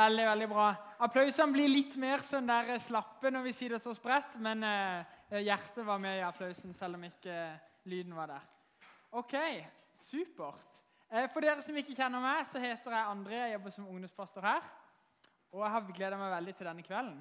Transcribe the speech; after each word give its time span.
Veldig, 0.00 0.22
veldig 0.24 0.46
bra. 0.48 0.66
Applausene 1.04 1.52
blir 1.52 1.68
litt 1.68 1.96
mer 2.00 2.22
sånn 2.24 2.46
der 2.48 2.70
slappe 2.80 3.28
når 3.32 3.42
vi 3.44 3.52
sier 3.52 3.74
det 3.74 3.82
så 3.84 3.92
spredt, 3.92 4.38
men 4.40 4.62
eh, 4.64 5.40
hjertet 5.42 5.84
var 5.84 5.98
med 6.00 6.20
i 6.20 6.22
applausen, 6.24 6.72
selv 6.76 6.96
om 6.96 7.02
ikke 7.04 7.34
eh, 7.34 7.58
lyden 7.90 8.14
var 8.16 8.30
der. 8.30 8.46
Ok, 9.20 9.34
supert. 10.06 10.62
Eh, 11.10 11.26
for 11.34 11.44
dere 11.44 11.60
som 11.60 11.76
ikke 11.76 11.96
kjenner 11.98 12.22
meg, 12.24 12.46
så 12.48 12.62
heter 12.62 12.96
jeg 12.96 13.10
André. 13.10 13.42
Jeg 13.42 13.52
jobber 13.58 13.74
som 13.74 13.88
ungdomspastor 13.90 14.46
her. 14.46 14.70
Og 15.50 15.66
jeg 15.66 15.74
har 15.74 15.90
gleda 15.90 16.20
meg 16.22 16.32
veldig 16.36 16.54
til 16.56 16.70
denne 16.70 16.84
kvelden. 16.86 17.18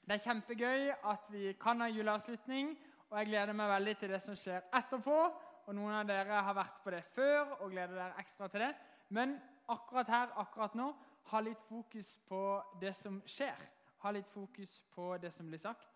Det 0.00 0.16
er 0.16 0.24
kjempegøy 0.24 0.90
at 1.12 1.28
vi 1.30 1.52
kan 1.60 1.84
ha 1.84 1.90
juleavslutning, 1.92 2.72
og 3.10 3.20
jeg 3.20 3.28
gleder 3.28 3.54
meg 3.60 3.70
veldig 3.70 3.94
til 4.00 4.16
det 4.16 4.22
som 4.24 4.38
skjer 4.40 4.66
etterpå. 4.80 5.20
Og 5.68 5.78
Noen 5.78 6.00
av 6.00 6.10
dere 6.10 6.42
har 6.42 6.58
vært 6.58 6.82
på 6.82 6.90
det 6.96 7.04
før 7.14 7.54
og 7.60 7.70
gleder 7.70 7.94
dere 8.00 8.18
ekstra 8.24 8.50
til 8.50 8.64
det. 8.66 8.72
Men 9.14 9.36
akkurat 9.70 10.10
her, 10.10 10.34
akkurat 10.42 10.74
nå, 10.74 10.88
ha 11.22 11.40
litt 11.40 11.62
fokus 11.68 12.18
på 12.28 12.62
det 12.80 12.94
som 12.96 13.22
skjer. 13.26 13.56
Ha 13.98 14.10
litt 14.10 14.28
fokus 14.28 14.80
på 14.94 15.16
det 15.22 15.32
som 15.32 15.46
blir 15.46 15.58
sagt. 15.58 15.88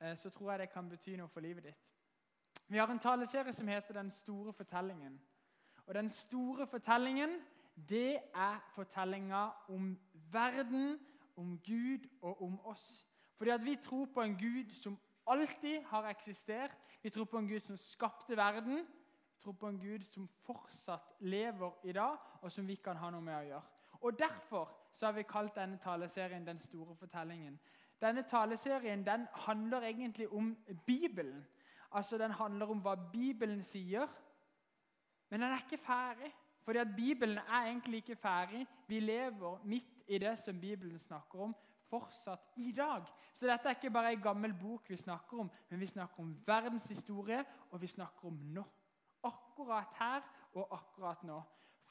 Eh, 0.00 0.16
så 0.16 0.30
tror 0.30 0.50
jeg 0.50 0.60
det 0.60 0.72
kan 0.72 0.88
bety 0.88 1.16
noe 1.16 1.28
for 1.28 1.40
livet 1.40 1.64
ditt. 1.64 1.88
Vi 2.68 2.78
har 2.78 2.90
en 2.90 2.98
taleserie 2.98 3.52
som 3.52 3.68
heter 3.68 3.94
'Den 3.94 4.10
store 4.10 4.52
fortellingen'. 4.52 5.18
Og 5.86 5.94
Den 5.94 6.10
store 6.10 6.66
fortellingen 6.66 7.40
det 7.88 8.20
er 8.34 8.70
fortellinga 8.74 9.50
om 9.68 9.98
verden, 10.32 10.98
om 11.36 11.58
Gud 11.58 12.08
og 12.22 12.42
om 12.42 12.60
oss. 12.66 13.08
Fordi 13.36 13.50
at 13.50 13.64
Vi 13.64 13.76
tror 13.76 14.06
på 14.14 14.20
en 14.20 14.36
Gud 14.36 14.74
som 14.74 14.98
alltid 15.26 15.82
har 15.82 16.08
eksistert. 16.08 16.76
Vi 17.02 17.10
tror 17.10 17.24
på 17.24 17.38
en 17.38 17.48
Gud 17.48 17.60
som 17.60 17.76
skapte 17.76 18.36
verden. 18.36 18.86
Vi 19.34 19.38
tror 19.38 19.52
på 19.52 19.68
en 19.68 19.78
Gud 19.78 20.04
som 20.04 20.28
fortsatt 20.28 21.12
lever 21.20 21.72
i 21.84 21.92
dag, 21.92 22.16
og 22.42 22.52
som 22.52 22.68
vi 22.68 22.74
kan 22.74 22.96
ha 22.96 23.10
noe 23.10 23.20
med 23.20 23.34
å 23.34 23.46
gjøre. 23.46 23.62
Og 24.02 24.18
Derfor 24.18 24.70
så 24.92 25.06
har 25.06 25.12
vi 25.12 25.22
kalt 25.22 25.54
denne 25.54 25.78
taleserien 25.78 26.46
'Den 26.46 26.60
store 26.60 26.94
fortellingen'. 26.94 27.58
Denne 28.00 28.22
taleserien 28.22 29.06
den 29.06 29.28
handler 29.32 29.82
egentlig 29.82 30.32
om 30.32 30.56
Bibelen. 30.86 31.46
Altså, 31.92 32.18
Den 32.18 32.30
handler 32.30 32.66
om 32.66 32.78
hva 32.78 32.94
Bibelen 33.12 33.62
sier, 33.62 34.06
men 35.28 35.40
den 35.40 35.52
er 35.52 35.58
ikke 35.58 35.84
ferdig. 35.84 36.34
Fordi 36.64 36.78
at 36.78 36.96
Bibelen 36.96 37.38
er 37.38 37.62
egentlig 37.66 37.96
ikke 37.96 38.16
ferdig. 38.16 38.66
Vi 38.86 39.00
lever 39.00 39.60
midt 39.64 40.02
i 40.08 40.18
det 40.18 40.38
som 40.38 40.60
Bibelen 40.60 40.98
snakker 40.98 41.40
om, 41.40 41.56
fortsatt 41.90 42.40
i 42.56 42.72
dag. 42.72 43.02
Så 43.32 43.46
dette 43.46 43.68
er 43.68 43.74
ikke 43.74 43.90
bare 43.90 44.12
ei 44.12 44.20
gammel 44.22 44.54
bok 44.54 44.90
vi 44.90 44.96
snakker 44.96 45.40
om, 45.40 45.50
men 45.70 45.80
vi 45.80 45.86
snakker 45.86 46.22
om 46.22 46.36
verdens 46.46 46.84
historie, 46.84 47.44
og 47.70 47.80
vi 47.80 47.86
snakker 47.86 48.28
om 48.28 48.34
nå. 48.34 48.64
Akkurat 49.24 49.94
her 49.98 50.22
og 50.54 50.68
akkurat 50.74 51.24
nå. 51.24 51.42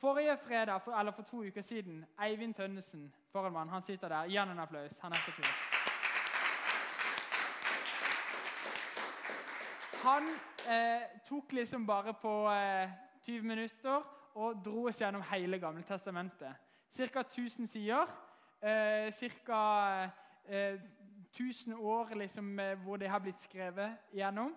Forrige 0.01 0.37
fredag, 0.37 0.81
for, 0.81 0.91
eller 0.91 1.11
for 1.11 1.21
to 1.21 1.43
uker 1.43 1.61
siden, 1.61 2.05
Eivind 2.23 2.53
Tønnesen 2.53 3.13
foran 3.31 3.69
han 3.69 3.81
sitter 3.81 4.07
der. 4.07 4.25
Gi 4.25 4.35
han 4.35 4.49
en 4.49 4.59
applaus. 4.59 4.99
Han 4.99 5.11
er 5.11 5.17
så 5.25 5.31
kul. 5.31 5.45
Han 10.03 10.23
eh, 10.73 11.01
tok 11.29 11.51
liksom 11.51 11.87
bare 11.87 12.13
på 12.13 12.49
eh, 12.49 12.89
20 13.25 13.41
minutter 13.41 14.01
og 14.35 14.65
dro 14.65 14.85
oss 14.85 15.01
gjennom 15.01 15.21
hele 15.21 15.59
Gamle 15.59 15.83
Testamentet. 15.83 16.55
Ca. 16.97 17.19
1000 17.19 17.67
sider. 17.67 18.05
Eh, 18.61 19.13
Ca. 19.45 20.09
Eh, 20.45 20.79
1000 21.31 21.73
år 21.73 22.15
liksom, 22.15 22.59
eh, 22.59 22.79
hvor 22.83 22.97
det 22.97 23.09
har 23.09 23.19
blitt 23.19 23.41
skrevet 23.41 23.97
gjennom. 24.13 24.55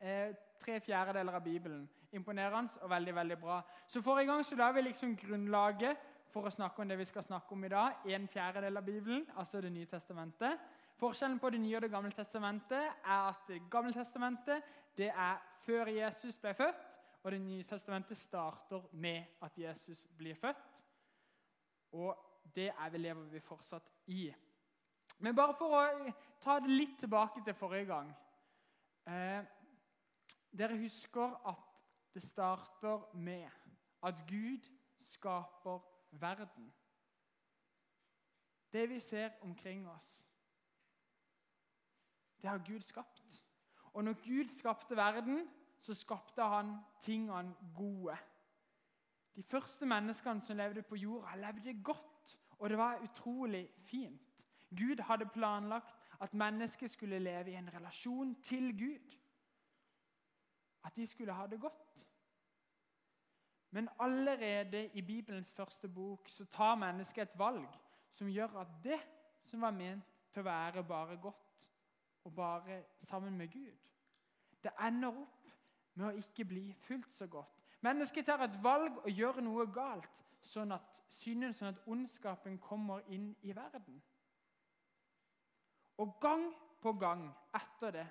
Eh, 0.00 0.34
tre 0.60 0.80
fjerdedeler 0.80 1.32
av 1.32 1.44
Bibelen. 1.44 1.90
Imponerende 2.12 2.82
og 2.82 2.90
veldig 2.90 3.14
veldig 3.14 3.38
bra. 3.40 3.60
Så 3.86 4.02
Forrige 4.02 4.26
gang 4.26 4.44
så 4.44 4.56
la 4.56 4.70
vi 4.72 4.80
liksom 4.80 5.16
grunnlaget 5.16 5.96
for 6.32 6.48
å 6.48 6.52
snakke 6.52 6.82
om 6.82 6.88
det 6.88 6.98
vi 6.98 7.06
skal 7.08 7.24
snakke 7.24 7.52
om 7.52 7.64
i 7.64 7.70
dag. 7.72 8.04
En 8.06 8.28
fjerdedel 8.28 8.76
av 8.76 8.84
Bibelen, 8.84 9.26
altså 9.36 9.60
Det 9.60 9.72
nye 9.72 9.86
testamentet. 9.86 10.58
Forskjellen 10.96 11.38
på 11.38 11.50
Det 11.50 11.60
nye 11.60 11.76
og 11.76 11.82
Det 11.82 11.90
gamle 11.90 12.12
testamentet 12.12 12.84
er 13.04 13.28
at 13.28 13.48
Det 13.48 13.62
gamle 13.70 13.92
testamentet 13.92 14.62
det 14.96 15.08
er 15.08 15.40
før 15.64 15.88
Jesus 15.88 16.38
ble 16.38 16.54
født, 16.54 16.82
og 17.22 17.30
Det 17.32 17.40
nye 17.40 17.64
testamentet 17.64 18.18
starter 18.18 18.82
med 18.92 19.24
at 19.42 19.58
Jesus 19.58 20.06
blir 20.18 20.34
født. 20.34 20.68
Og 21.92 22.16
det 22.54 22.72
er 22.78 22.90
vi 22.90 22.98
lever 22.98 23.28
vi 23.30 23.40
fortsatt 23.40 23.88
i. 24.06 24.34
Men 25.18 25.36
bare 25.36 25.54
for 25.54 25.76
å 25.76 26.12
ta 26.42 26.58
det 26.60 26.70
litt 26.70 26.98
tilbake 26.98 27.44
til 27.44 27.54
forrige 27.54 27.86
gang 27.86 28.08
eh, 29.06 29.44
Dere 30.52 30.76
husker 30.76 31.36
at 31.48 31.71
det 32.14 32.22
starter 32.22 33.14
med 33.16 33.50
at 34.02 34.14
Gud 34.28 34.68
skaper 35.00 35.78
verden. 36.10 36.72
Det 38.72 38.88
vi 38.88 39.00
ser 39.00 39.30
omkring 39.42 39.88
oss, 39.88 40.24
det 42.42 42.50
har 42.50 42.58
Gud 42.58 42.80
skapt. 42.80 43.44
Og 43.92 44.04
når 44.04 44.12
Gud 44.12 44.48
skapte 44.58 44.96
verden, 44.96 45.48
så 45.80 45.94
skapte 45.94 46.42
han 46.42 46.76
tingene 47.00 47.54
gode. 47.76 48.16
De 49.36 49.42
første 49.42 49.86
menneskene 49.86 50.42
som 50.44 50.56
levde 50.56 50.82
på 50.82 50.96
jorda, 50.96 51.36
levde 51.36 51.82
godt, 51.82 52.38
og 52.58 52.70
det 52.70 52.78
var 52.78 53.02
utrolig 53.02 53.68
fint. 53.78 54.44
Gud 54.70 55.02
hadde 55.02 55.26
planlagt 55.26 55.96
at 56.20 56.34
mennesket 56.34 56.90
skulle 56.90 57.18
leve 57.18 57.50
i 57.50 57.54
en 57.54 57.74
relasjon 57.74 58.34
til 58.42 58.78
Gud. 58.78 59.16
At 60.84 60.96
de 60.96 61.06
skulle 61.06 61.32
ha 61.32 61.46
det 61.46 61.60
godt. 61.60 62.06
Men 63.70 63.88
allerede 63.98 64.90
i 64.94 65.02
Bibelens 65.02 65.52
første 65.52 65.88
bok 65.88 66.28
så 66.28 66.44
tar 66.44 66.74
mennesket 66.74 67.22
et 67.22 67.38
valg 67.38 67.68
som 68.12 68.28
gjør 68.28 68.58
at 68.60 68.68
det 68.84 69.00
som 69.44 69.60
var 69.60 69.72
ment 69.72 70.04
til 70.32 70.42
å 70.42 70.44
være 70.44 70.84
bare 70.84 71.16
godt 71.16 71.70
og 72.24 72.34
bare 72.34 72.82
sammen 73.02 73.38
med 73.38 73.48
Gud, 73.48 73.78
det 74.62 74.70
ender 74.80 75.08
opp 75.08 75.48
med 75.94 76.06
å 76.06 76.18
ikke 76.20 76.44
bli 76.44 76.66
fullt 76.84 77.16
så 77.16 77.26
godt. 77.26 77.58
Mennesket 77.82 78.26
tar 78.26 78.44
et 78.44 78.60
valg 78.62 79.00
og 79.02 79.10
gjør 79.10 79.40
noe 79.42 79.66
galt, 79.72 80.22
sånn 80.42 80.72
at 80.72 81.00
synden, 81.08 81.54
sånn 81.54 81.72
at 81.72 81.88
ondskapen 81.90 82.58
kommer 82.62 83.02
inn 83.10 83.32
i 83.42 83.54
verden. 83.56 83.98
Og 85.98 86.14
gang 86.20 86.46
på 86.82 86.92
gang 86.92 87.26
etter 87.54 87.96
det, 87.96 88.06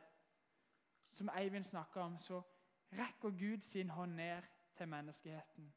som 1.11 1.31
Eivind 1.35 1.67
snakka 1.69 2.03
om, 2.03 2.17
så 2.19 2.41
rekker 2.91 3.29
Gud 3.29 3.61
sin 3.61 3.89
hånd 3.89 4.15
ned 4.15 4.41
til 4.77 4.87
menneskeheten. 4.87 5.73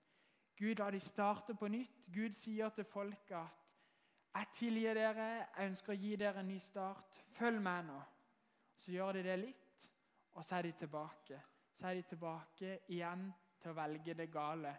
Gud 0.59 0.75
lar 0.75 0.91
de 0.91 1.01
starte 1.01 1.55
på 1.55 1.69
nytt. 1.69 2.07
Gud 2.15 2.35
sier 2.35 2.69
til 2.69 2.85
folket 2.85 3.37
at 3.37 3.49
'Jeg 4.35 4.47
tilgir 4.53 4.95
dere, 4.95 5.25
jeg 5.57 5.67
ønsker 5.71 5.93
å 5.93 5.97
gi 5.97 6.17
dere 6.17 6.41
en 6.41 6.49
ny 6.49 6.59
start. 6.59 7.25
Følg 7.31 7.63
med 7.63 7.85
nå.' 7.85 8.03
Så 8.77 8.93
gjør 8.93 9.13
de 9.13 9.23
det 9.23 9.39
litt, 9.39 9.91
og 10.35 10.45
så 10.45 10.57
er 10.57 10.63
de 10.63 10.73
tilbake. 10.73 11.43
Så 11.75 11.87
er 11.87 11.95
de 11.95 12.03
tilbake 12.03 12.79
igjen 12.89 13.33
til 13.61 13.71
å 13.71 13.75
velge 13.75 14.15
det 14.15 14.33
gale. 14.33 14.77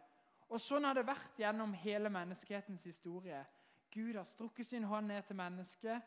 Og 0.49 0.61
Sånn 0.61 0.83
har 0.83 0.93
det 0.93 1.07
vært 1.07 1.39
gjennom 1.39 1.73
hele 1.73 2.09
menneskehetens 2.09 2.83
historie. 2.83 3.45
Gud 3.91 4.15
har 4.15 4.23
strukket 4.23 4.67
sin 4.67 4.83
hånd 4.83 5.07
ned 5.07 5.23
til 5.23 5.35
mennesket, 5.35 6.01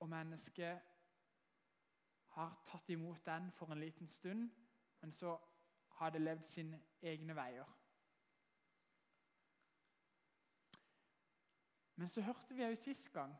og 0.00 0.08
mennesket 0.08 0.80
har 2.26 2.56
tatt 2.66 2.90
imot 2.90 3.26
den 3.26 3.50
for 3.52 3.72
en 3.72 3.80
liten 3.80 4.08
stund. 4.08 4.50
Men 5.02 5.12
så 5.12 5.36
hadde 5.98 6.22
levd 6.22 6.46
sine 6.48 6.80
egne 7.02 7.36
veier. 7.36 7.78
Men 11.96 12.08
så 12.08 12.22
hørte 12.22 12.54
vi 12.54 12.62
jo 12.64 12.76
sist 12.76 13.12
gang 13.12 13.34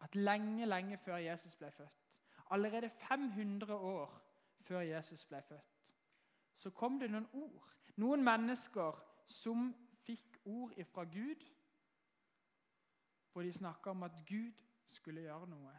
at 0.00 0.14
lenge, 0.14 0.66
lenge 0.66 0.98
før 0.98 1.16
Jesus 1.16 1.56
ble 1.56 1.70
født, 1.70 2.00
allerede 2.50 2.90
500 2.90 3.74
år 3.74 4.20
før 4.60 4.80
Jesus 4.80 5.24
ble 5.24 5.42
født, 5.42 5.94
så 6.54 6.70
kom 6.70 6.98
det 6.98 7.10
noen 7.10 7.28
ord. 7.32 7.70
Noen 7.96 8.24
mennesker 8.24 8.98
som 9.28 9.70
fikk 10.02 10.40
ord 10.44 10.72
ifra 10.76 11.04
Gud, 11.04 11.46
hvor 13.32 13.42
de 13.42 13.52
snakka 13.52 13.90
om 13.90 14.02
at 14.02 14.12
Gud 14.28 14.52
skulle 14.86 15.20
gjøre 15.20 15.48
noe. 15.50 15.72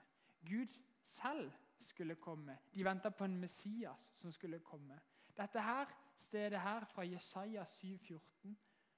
Gud 0.46 0.80
selv 1.02 1.52
skulle 1.86 2.16
komme. 2.16 2.58
De 2.74 2.86
venta 2.86 3.10
på 3.10 3.24
en 3.24 3.38
Messias 3.38 4.12
som 4.20 4.32
skulle 4.32 4.60
komme. 4.60 5.00
Dette 5.38 5.62
her, 5.62 5.86
stedet 6.20 6.62
her, 6.62 6.86
fra 6.86 7.04
Jesaja 7.04 7.64
7,14, 7.64 8.56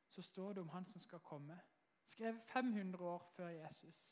så 0.07 0.21
står 0.21 0.53
det 0.53 0.61
om 0.61 0.69
han 0.69 0.85
som 0.85 1.01
skal 1.01 1.19
komme. 1.19 1.59
Skrevet 2.05 2.41
500 2.45 3.03
år 3.03 3.31
før 3.35 3.47
Jesus. 3.47 4.07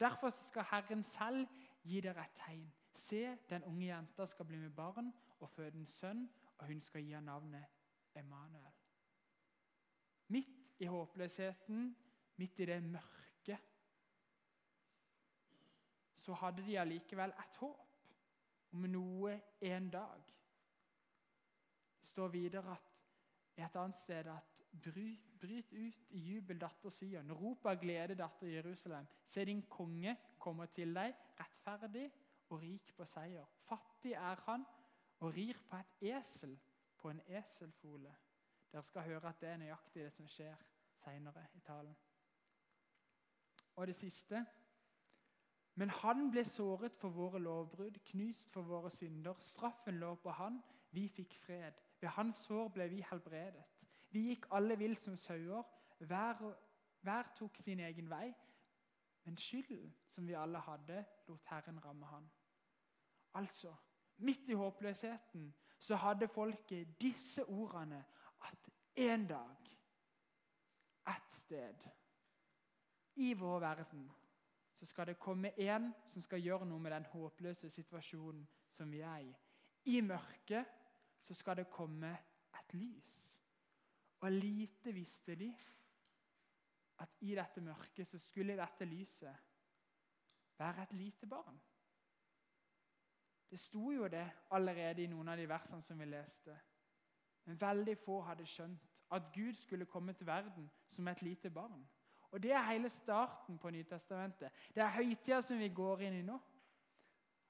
Derfor 0.00 0.30
skal 0.30 0.64
Herren 0.70 1.04
selv 1.04 1.46
gi 1.82 2.00
dere 2.00 2.24
et 2.24 2.36
tegn. 2.36 2.72
Se, 2.94 3.38
den 3.50 3.64
unge 3.64 3.86
jenta 3.86 4.26
skal 4.26 4.46
bli 4.46 4.58
med 4.58 4.70
barn 4.70 5.12
og 5.38 5.50
føde 5.50 5.78
en 5.78 5.86
sønn, 5.86 6.28
og 6.58 6.66
hun 6.66 6.80
skal 6.80 7.02
gi 7.02 7.12
ham 7.12 7.22
navnet 7.22 7.64
Emanuel. 8.14 8.74
Midt 10.28 10.74
i 10.78 10.86
håpløsheten, 10.86 11.96
midt 12.36 12.60
i 12.60 12.66
det 12.66 12.82
mørke, 12.82 13.58
så 16.14 16.34
hadde 16.34 16.66
de 16.66 16.78
allikevel 16.78 17.30
et 17.30 17.56
håp 17.56 17.87
om 18.72 18.84
noe 18.90 19.34
en 19.64 19.90
dag 19.90 20.34
står 22.02 22.28
videre 22.28 22.72
at, 22.72 23.02
i 23.56 23.64
et 23.64 23.76
annet 23.76 23.98
sted 24.00 24.30
at 24.32 24.58
Bryt, 24.82 25.20
bryt 25.40 25.72
ut 25.72 26.10
i 26.10 26.18
jubel, 26.18 26.58
datter 26.60 26.90
Sion. 26.92 27.32
Rop 27.32 27.66
av 27.66 27.78
glede, 27.80 28.14
datter 28.14 28.46
Jerusalem. 28.46 29.06
Se, 29.26 29.44
din 29.44 29.62
konge 29.70 30.16
kommer 30.38 30.68
til 30.76 30.92
deg, 30.94 31.14
rettferdig 31.40 32.04
og 32.50 32.60
rik 32.62 32.92
på 32.96 33.06
seier. 33.08 33.48
Fattig 33.66 34.12
er 34.12 34.42
han 34.46 34.66
og 35.24 35.32
rir 35.34 35.58
på 35.68 35.80
et 35.80 36.04
esel, 36.12 36.54
på 36.98 37.10
en 37.10 37.22
eselfole. 37.40 38.12
Dere 38.70 38.84
skal 38.84 39.08
høre 39.08 39.32
at 39.32 39.40
det 39.40 39.48
er 39.48 39.60
nøyaktig 39.64 40.04
det 40.04 40.12
som 40.14 40.28
skjer 40.28 40.68
seinere 41.00 41.46
i 41.56 41.64
talen. 41.64 41.96
Og 43.78 43.86
det 43.86 43.96
siste 43.96 44.44
Men 45.78 45.90
han 45.90 46.30
ble 46.34 46.42
såret 46.44 46.96
for 46.98 47.14
våre 47.14 47.38
lovbrudd, 47.38 48.00
knust 48.10 48.50
for 48.50 48.66
våre 48.66 48.90
synder. 48.90 49.38
Straffen 49.38 50.00
lå 50.02 50.14
på 50.18 50.32
han, 50.34 50.58
vi 50.90 51.06
fikk 51.08 51.36
fred. 51.38 51.78
Ved 52.00 52.08
hans 52.16 52.40
sår 52.48 52.72
ble 52.74 52.88
vi 52.90 53.04
helbredet. 53.10 53.62
Vi 54.10 54.24
gikk 54.30 54.48
alle 54.58 54.78
vill 54.78 54.96
som 54.98 55.16
sauer. 55.16 55.62
Hver, 55.98 56.42
hver 57.06 57.30
tok 57.38 57.56
sin 57.62 57.80
egen 57.80 58.10
vei. 58.10 58.32
Men 59.24 59.38
skylden 59.38 59.94
som 60.10 60.26
vi 60.26 60.34
alle 60.34 60.58
hadde, 60.66 61.04
lot 61.28 61.46
Herren 61.46 61.78
ramme 61.84 62.06
han. 62.10 62.30
Altså, 63.34 63.74
midt 64.16 64.48
i 64.50 64.58
håpløsheten 64.58 65.54
så 65.78 65.96
hadde 65.96 66.28
folket 66.28 66.96
disse 67.00 67.44
ordene 67.44 68.04
at 68.48 68.70
en 68.96 69.26
dag, 69.26 69.74
et 71.08 71.32
sted, 71.32 71.90
i 73.14 73.32
vår 73.32 73.58
verden, 73.58 74.10
så 74.78 74.86
skal 74.86 75.06
det 75.06 75.18
komme 75.18 75.50
en 75.60 75.90
som 76.06 76.22
skal 76.22 76.42
gjøre 76.42 76.66
noe 76.66 76.78
med 76.80 76.92
den 76.94 77.06
håpløse 77.10 77.70
situasjonen 77.70 78.44
som 78.70 78.92
vi 78.92 79.00
er 79.02 79.24
i. 79.26 79.32
I 79.90 80.00
mørket 80.00 80.66
så 81.26 81.34
skal 81.34 81.56
det 81.58 81.70
komme 81.70 82.12
et 82.60 82.74
lys. 82.74 83.16
Og 84.20 84.32
lite 84.32 84.92
visste 84.92 85.34
de 85.34 85.50
at 86.98 87.08
i 87.20 87.34
dette 87.34 87.60
mørket 87.60 88.06
så 88.06 88.18
skulle 88.18 88.56
dette 88.58 88.86
lyset 88.86 89.34
være 90.58 90.82
et 90.82 90.92
lite 90.92 91.26
barn. 91.26 91.60
Det 93.50 93.60
sto 93.60 93.90
jo 93.90 94.08
det 94.08 94.26
allerede 94.50 95.02
i 95.02 95.10
noen 95.10 95.28
av 95.28 95.38
de 95.38 95.46
versene 95.48 95.82
som 95.82 95.98
vi 95.98 96.04
leste. 96.04 96.54
Men 97.44 97.60
veldig 97.60 97.96
få 97.98 98.20
hadde 98.26 98.46
skjønt 98.46 98.88
at 99.10 99.30
Gud 99.34 99.54
skulle 99.56 99.86
komme 99.86 100.12
til 100.12 100.26
verden 100.26 100.70
som 100.88 101.08
et 101.08 101.22
lite 101.22 101.50
barn. 101.50 101.86
Og 102.30 102.42
Det 102.42 102.52
er 102.52 102.62
hele 102.62 102.88
starten 102.88 103.58
på 103.58 103.70
Nytestamentet. 103.70 104.52
Det 104.74 104.82
er 104.82 104.88
høytida 104.88 105.40
som 105.40 105.58
vi 105.58 105.68
går 105.68 106.00
inn 106.00 106.18
i 106.18 106.22
nå. 106.22 106.38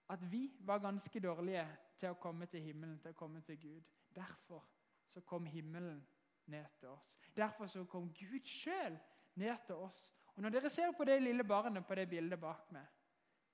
At 0.09 0.33
vi 0.33 0.53
var 0.61 0.79
ganske 0.79 1.21
dårlige 1.21 1.67
til 1.99 2.13
å 2.15 2.21
komme 2.21 2.47
til 2.47 2.63
himmelen, 2.63 2.99
til 3.03 3.11
å 3.11 3.19
komme 3.19 3.41
til 3.41 3.59
Gud. 3.61 3.83
Derfor 4.15 4.65
så 5.09 5.21
kom 5.21 5.47
himmelen 5.47 6.07
ned 6.47 6.65
til 6.81 6.89
oss. 6.89 7.19
Derfor 7.37 7.67
så 7.67 7.85
kom 7.85 8.13
Gud 8.15 8.47
sjøl 8.47 8.99
ned 9.35 9.57
til 9.67 9.75
oss. 9.75 10.15
Og 10.37 10.43
Når 10.43 10.51
dere 10.51 10.71
ser 10.71 10.93
på 10.97 11.05
det 11.05 11.23
lille 11.23 11.45
barnet 11.45 11.87
på 11.87 11.95
det 11.95 12.09
bildet 12.09 12.41
bak 12.41 12.71
meg, 12.73 12.87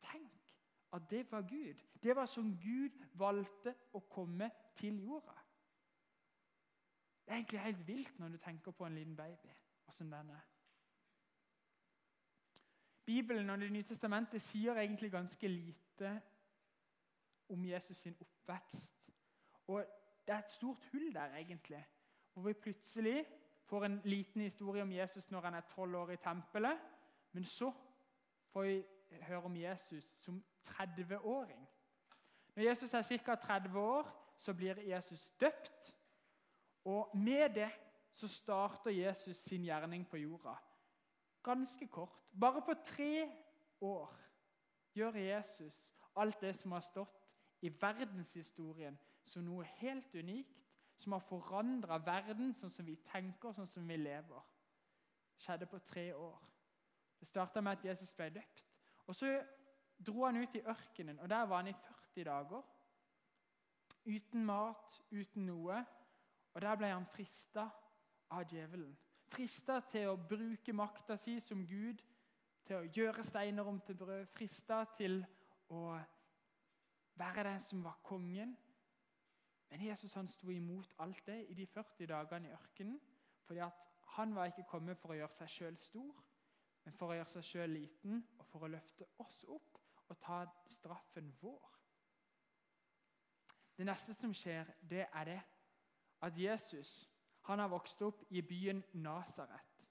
tenk 0.04 0.54
at 0.92 1.10
det 1.10 1.32
var 1.32 1.42
Gud. 1.42 1.80
Det 2.02 2.16
var 2.16 2.26
som 2.26 2.52
Gud 2.60 3.00
valgte 3.14 3.74
å 3.92 4.00
komme 4.00 4.50
til 4.76 5.00
jorda. 5.02 5.34
Det 7.24 7.32
er 7.32 7.40
egentlig 7.40 7.60
helt 7.60 7.86
vilt 7.86 8.18
når 8.18 8.28
du 8.28 8.38
tenker 8.38 8.70
på 8.70 8.86
en 8.86 8.94
liten 8.94 9.16
baby. 9.16 9.54
Hvordan 9.84 10.12
den 10.12 10.30
er. 10.36 10.53
Bibelen 13.06 13.50
og 13.50 13.58
Det 13.60 13.72
nye 13.72 13.82
testamentet 13.82 14.42
sier 14.42 14.76
egentlig 14.80 15.10
ganske 15.10 15.48
lite 15.48 16.20
om 17.48 17.64
Jesus 17.64 17.96
sin 17.96 18.16
oppvekst. 18.20 19.10
Og 19.66 19.84
Det 20.26 20.34
er 20.34 20.38
et 20.38 20.52
stort 20.52 20.88
hull 20.92 21.14
der, 21.14 21.34
egentlig 21.36 21.84
hvor 22.34 22.42
vi 22.42 22.52
plutselig 22.52 23.26
får 23.64 23.84
en 23.84 24.00
liten 24.04 24.40
historie 24.40 24.82
om 24.82 24.92
Jesus 24.92 25.30
når 25.30 25.40
han 25.40 25.54
er 25.54 25.60
tolv 25.60 25.94
år 25.94 26.10
i 26.10 26.16
tempelet. 26.16 26.80
Men 27.32 27.44
så 27.44 27.72
får 28.52 28.62
vi 28.62 28.84
høre 29.22 29.42
om 29.42 29.56
Jesus 29.56 30.16
som 30.18 30.44
30-åring. 30.66 31.68
Når 32.54 32.62
Jesus 32.62 32.94
er 32.94 33.02
ca. 33.02 33.34
30 33.34 33.78
år, 33.78 34.32
så 34.36 34.54
blir 34.54 34.80
Jesus 34.80 35.30
døpt. 35.40 35.96
Og 36.84 37.16
med 37.16 37.54
det 37.54 37.70
så 38.12 38.28
starter 38.28 38.90
Jesus 38.90 39.36
sin 39.36 39.62
gjerning 39.62 40.08
på 40.08 40.16
jorda. 40.16 40.54
Ganske 41.44 41.86
kort. 41.92 42.22
Bare 42.40 42.62
på 42.64 42.74
tre 42.84 43.28
år 43.80 44.14
gjør 44.94 45.18
Jesus 45.20 45.94
alt 46.16 46.40
det 46.40 46.54
som 46.56 46.72
har 46.72 46.84
stått 46.84 47.20
i 47.60 47.70
verdenshistorien 47.80 48.96
som 49.24 49.44
noe 49.44 49.64
helt 49.80 50.14
unikt 50.14 50.64
som 50.96 51.12
har 51.12 51.24
forandra 51.26 51.98
verden 51.98 52.52
sånn 52.54 52.72
som 52.72 52.86
vi 52.86 52.96
tenker, 53.08 53.52
sånn 53.52 53.70
som 53.70 53.88
vi 53.88 53.96
lever. 53.96 54.42
skjedde 55.36 55.66
på 55.66 55.78
tre 55.78 56.12
år. 56.14 56.38
Det 57.18 57.26
starta 57.26 57.60
med 57.60 57.72
at 57.72 57.84
Jesus 57.84 58.12
ble 58.14 58.28
døpt. 58.30 58.64
Og 59.06 59.14
Så 59.14 59.42
dro 59.98 60.24
han 60.24 60.36
ut 60.36 60.54
i 60.54 60.62
ørkenen, 60.62 61.18
og 61.18 61.28
der 61.28 61.46
var 61.46 61.56
han 61.56 61.68
i 61.68 61.72
40 61.72 62.24
dager. 62.24 62.62
Uten 64.06 64.44
mat, 64.44 65.00
uten 65.10 65.46
noe. 65.46 65.84
Og 66.54 66.60
Der 66.60 66.76
ble 66.76 66.86
han 66.86 67.06
frista 67.06 67.68
av 68.30 68.44
djevelen. 68.46 68.96
Frista 69.34 69.80
til 69.90 70.08
å 70.12 70.18
bruke 70.30 70.72
makta 70.76 71.16
si 71.18 71.40
som 71.42 71.64
Gud, 71.66 72.02
til 72.64 72.76
å 72.76 72.90
gjøre 72.94 73.24
steiner 73.26 73.66
om 73.66 73.80
til 73.84 73.96
brød. 73.98 74.26
Frista 74.32 74.84
til 74.96 75.18
å 75.74 75.98
være 77.18 77.44
den 77.48 77.60
som 77.60 77.82
var 77.84 77.98
kongen. 78.02 78.54
Men 79.70 79.82
Jesus 79.88 80.14
han 80.14 80.28
sto 80.30 80.52
imot 80.54 80.94
alt 81.02 81.26
det 81.26 81.40
i 81.50 81.54
de 81.58 81.66
40 81.66 82.06
dagene 82.06 82.48
i 82.48 82.54
ørkenen. 82.54 83.00
fordi 83.44 83.60
han 84.16 84.34
var 84.34 84.46
ikke 84.46 84.64
kommet 84.68 84.98
for 84.98 85.12
å 85.12 85.16
gjøre 85.18 85.34
seg 85.36 85.50
sjøl 85.50 85.76
stor, 85.82 86.20
men 86.84 86.94
for 86.94 87.10
å 87.10 87.16
gjøre 87.18 87.32
seg 87.32 87.44
sjøl 87.44 87.72
liten 87.74 88.20
og 88.38 88.46
for 88.46 88.64
å 88.64 88.70
løfte 88.70 89.08
oss 89.18 89.42
opp 89.48 89.80
og 90.08 90.18
ta 90.20 90.44
straffen 90.70 91.32
vår. 91.40 91.72
Det 93.76 93.86
neste 93.86 94.14
som 94.14 94.34
skjer, 94.34 94.70
det 94.80 95.08
er 95.10 95.24
det 95.24 95.40
at 96.22 96.38
Jesus 96.38 96.94
han 97.44 97.58
har 97.58 97.68
vokst 97.68 98.02
opp 98.02 98.22
i 98.30 98.42
byen 98.42 98.82
Nasaret. 98.92 99.84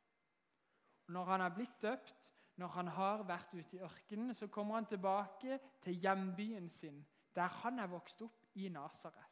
Når 1.07 1.25
han 1.25 1.39
har 1.39 1.53
blitt 1.53 1.81
døpt, 1.81 2.33
når 2.55 2.67
han 2.67 2.87
har 2.87 3.23
vært 3.27 3.53
ute 3.53 3.77
i 3.77 3.81
ørkenen, 3.81 4.33
så 4.35 4.47
kommer 4.47 4.75
han 4.75 4.85
tilbake 4.85 5.59
til 5.81 5.99
hjembyen 6.01 6.69
sin, 6.69 7.05
der 7.35 7.47
han 7.63 7.79
er 7.79 7.89
vokst 7.89 8.21
opp 8.21 8.45
i 8.55 8.69
Nasaret. 8.69 9.29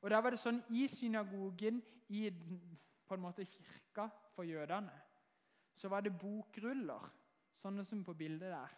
Og 0.00 0.10
der 0.10 0.20
var 0.22 0.34
det 0.34 0.40
sånn 0.40 0.60
I 0.70 0.86
synagogen, 0.88 1.82
i 2.08 2.28
på 3.04 3.16
en 3.16 3.20
måte 3.20 3.46
kirka 3.48 4.08
for 4.34 4.44
jødene, 4.44 4.92
så 5.74 5.88
var 5.88 6.04
det 6.04 6.14
bokruller, 6.18 7.06
sånne 7.58 7.84
som 7.84 8.04
på 8.04 8.14
bildet 8.14 8.52
der, 8.52 8.74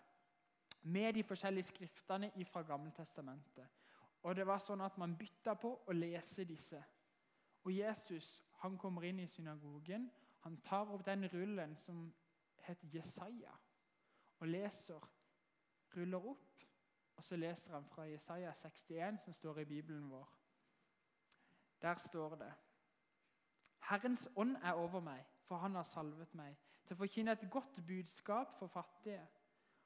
med 0.86 1.14
de 1.14 1.24
forskjellige 1.26 1.72
skriftene 1.72 2.30
fra 2.46 2.62
Gammeltestamentet. 2.62 3.66
Og 4.22 4.36
det 4.36 4.46
var 4.46 4.58
sånn 4.62 4.80
at 4.80 4.98
Man 4.98 5.16
bytta 5.16 5.54
på 5.54 5.72
å 5.86 5.92
lese 5.92 6.44
disse. 6.44 6.78
Og 7.64 7.72
Jesus 7.72 8.45
han 8.56 8.78
kommer 8.78 9.04
inn 9.04 9.18
i 9.20 9.26
synagogen. 9.26 10.10
Han 10.40 10.60
tar 10.64 10.90
opp 10.94 11.04
den 11.06 11.28
rullen 11.32 11.76
som 11.76 12.14
heter 12.66 12.88
Jesaja, 12.94 13.52
og 14.38 14.48
leser. 14.48 15.12
Ruller 15.96 16.28
opp, 16.28 16.64
og 17.16 17.24
så 17.24 17.36
leser 17.36 17.72
han 17.72 17.86
fra 17.88 18.04
Jesaja 18.04 18.52
61, 18.52 19.20
som 19.24 19.32
står 19.32 19.58
i 19.58 19.64
Bibelen 19.64 20.10
vår. 20.10 20.32
Der 21.82 21.94
står 22.08 22.34
det 22.34 22.52
Herrens 23.90 24.28
ånd 24.36 24.56
er 24.62 24.72
over 24.72 25.00
meg, 25.00 25.24
for 25.46 25.56
han 25.56 25.74
har 25.74 25.86
salvet 25.86 26.34
meg 26.34 26.56
til 26.86 26.96
å 26.96 26.98
forkynne 26.98 27.36
et 27.36 27.44
godt 27.50 27.78
budskap 27.86 28.56
for 28.58 28.66
fattige. 28.66 29.22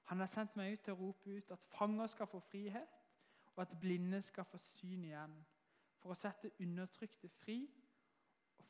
Han 0.09 0.21
har 0.21 0.31
sendt 0.31 0.57
meg 0.57 0.73
ut 0.73 0.85
til 0.87 0.95
å 0.95 1.01
rope 1.01 1.37
ut 1.37 1.53
at 1.53 1.67
fanger 1.77 2.09
skal 2.09 2.27
få 2.27 2.41
frihet, 2.41 2.97
og 3.55 3.63
at 3.63 3.77
blinde 3.81 4.23
skal 4.23 4.45
få 4.49 4.59
syn 4.59 5.05
igjen. 5.05 5.35
For 6.01 6.15
å 6.15 6.17
sette 6.17 6.51
undertrykte 6.61 7.29
fri 7.29 7.59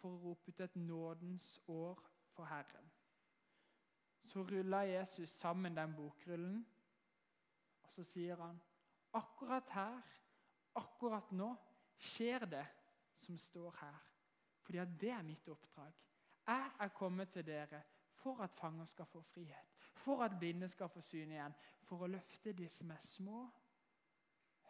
for 0.01 0.15
å 0.15 0.23
rope 0.25 0.51
ut 0.51 0.61
et 0.65 0.77
nådens 0.77 1.53
år 1.69 2.01
for 2.35 2.49
Herren. 2.49 2.91
Så 4.25 4.43
ruller 4.47 4.83
Jesus 4.83 5.31
sammen 5.31 5.77
den 5.77 5.95
bokrullen, 5.97 6.61
og 7.83 7.93
så 7.93 8.05
sier 8.05 8.41
han 8.41 8.61
akkurat 9.17 9.71
her, 9.75 10.03
akkurat 10.79 11.33
nå, 11.33 11.55
skjer 11.99 12.47
det 12.47 12.67
som 13.17 13.39
står 13.39 13.75
her. 13.81 13.99
Fordi 14.63 14.79
at 14.79 14.93
det 15.01 15.11
er 15.11 15.27
mitt 15.27 15.49
oppdrag. 15.49 15.97
Jeg 16.47 16.71
er 16.81 16.89
kommet 16.95 17.33
til 17.35 17.47
dere 17.47 17.83
for 18.21 18.43
at 18.43 18.55
fanger 18.55 18.85
skal 18.85 19.07
få 19.07 19.23
frihet, 19.23 19.75
for 19.95 20.23
at 20.25 20.39
blinde 20.39 20.69
skal 20.69 20.89
få 20.89 21.01
syn 21.01 21.33
igjen, 21.33 21.55
for 21.83 22.05
å 22.05 22.11
løfte 22.11 22.53
de 22.53 22.69
som 22.69 22.91
er 22.91 23.03
små, 23.05 23.45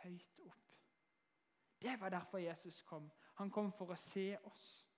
høyt 0.02 0.40
opp. 0.46 0.76
Det 1.82 2.00
var 2.00 2.08
derfor 2.08 2.38
Jesus 2.38 2.82
kom. 2.82 3.10
Han 3.34 3.50
kom 3.50 3.72
for 3.72 3.92
å 3.92 3.96
se 3.96 4.37
oss. 4.44 4.89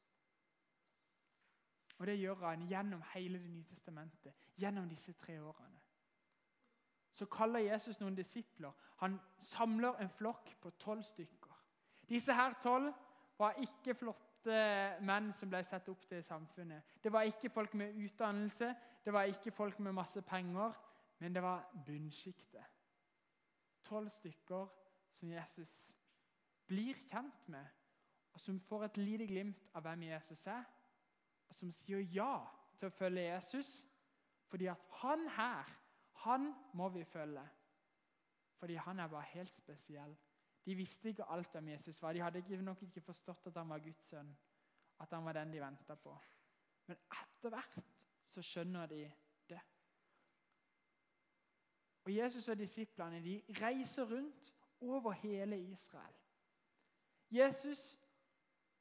Og 1.99 2.07
det 2.07 2.19
gjør 2.19 2.47
han 2.49 2.67
gjennom 2.69 3.03
hele 3.15 3.39
Det 3.39 3.51
nye 3.51 3.65
testamentet, 3.65 4.35
gjennom 4.59 4.89
disse 4.89 5.13
tre 5.13 5.41
årene. 5.41 5.81
Så 7.13 7.27
kaller 7.27 7.61
Jesus 7.61 8.01
noen 8.01 8.17
disipler. 8.17 8.73
Han 8.97 9.21
samler 9.39 10.01
en 10.01 10.09
flokk 10.09 10.55
på 10.61 10.71
tolv 10.71 11.03
stykker. 11.03 11.53
Disse 12.09 12.35
her 12.35 12.55
tolv 12.63 12.93
var 13.39 13.59
ikke 13.61 13.95
flotte 13.95 14.57
menn 15.05 15.31
som 15.37 15.51
ble 15.51 15.61
satt 15.65 15.89
opp 15.93 16.07
til 16.09 16.19
i 16.19 16.27
samfunnet. 16.27 16.97
Det 17.05 17.13
var 17.13 17.29
ikke 17.29 17.51
folk 17.51 17.75
med 17.75 17.95
utdannelse, 18.05 18.75
det 19.05 19.13
var 19.13 19.29
ikke 19.31 19.53
folk 19.53 19.79
med 19.79 19.93
masse 19.93 20.23
penger, 20.23 20.73
men 21.19 21.35
det 21.35 21.43
var 21.43 21.69
bunnsjiktet. 21.87 22.65
Tolv 23.85 24.11
stykker 24.11 24.67
som 25.13 25.31
Jesus 25.31 25.73
blir 26.67 26.99
kjent 27.11 27.49
med, 27.49 27.67
og 28.33 28.41
som 28.41 28.61
får 28.61 28.85
et 28.85 28.97
lite 28.97 29.27
glimt 29.27 29.69
av 29.75 29.85
hvem 29.85 30.09
Jesus 30.09 30.47
er, 30.47 30.65
som 31.53 31.71
sier 31.73 32.03
ja 32.15 32.35
til 32.79 32.89
å 32.89 32.95
følge 32.95 33.25
Jesus, 33.29 33.71
fordi 34.51 34.69
at 34.73 34.83
han 35.03 35.27
her, 35.37 35.69
han 36.25 36.53
må 36.75 36.89
vi 36.95 37.05
følge. 37.05 37.45
Fordi 38.59 38.75
han 38.75 39.01
er 39.01 39.09
bare 39.11 39.31
helt 39.33 39.55
spesiell. 39.55 40.17
De 40.65 40.75
visste 40.75 41.09
ikke 41.09 41.25
alt 41.25 41.57
om 41.57 41.69
Jesus 41.69 42.03
var. 42.03 42.13
De 42.13 42.21
hadde 42.23 42.63
nok 42.63 42.83
ikke 42.83 43.01
forstått 43.01 43.47
at 43.47 43.57
han 43.59 43.69
var 43.69 43.83
Guds 43.83 44.05
sønn, 44.11 44.31
at 45.01 45.11
han 45.11 45.25
var 45.25 45.33
den 45.33 45.53
de 45.53 45.61
venta 45.61 45.95
på. 45.95 46.15
Men 46.87 47.01
etter 47.11 47.51
hvert 47.51 47.81
så 48.31 48.43
skjønner 48.43 48.87
de 48.87 49.03
det. 49.49 49.61
Og 52.05 52.15
Jesus 52.17 52.49
og 52.49 52.59
disiplene 52.59 53.23
de 53.23 53.43
reiser 53.61 54.05
rundt 54.11 54.55
over 54.81 55.13
hele 55.13 55.59
Israel. 55.61 56.15
Jesus 57.31 57.99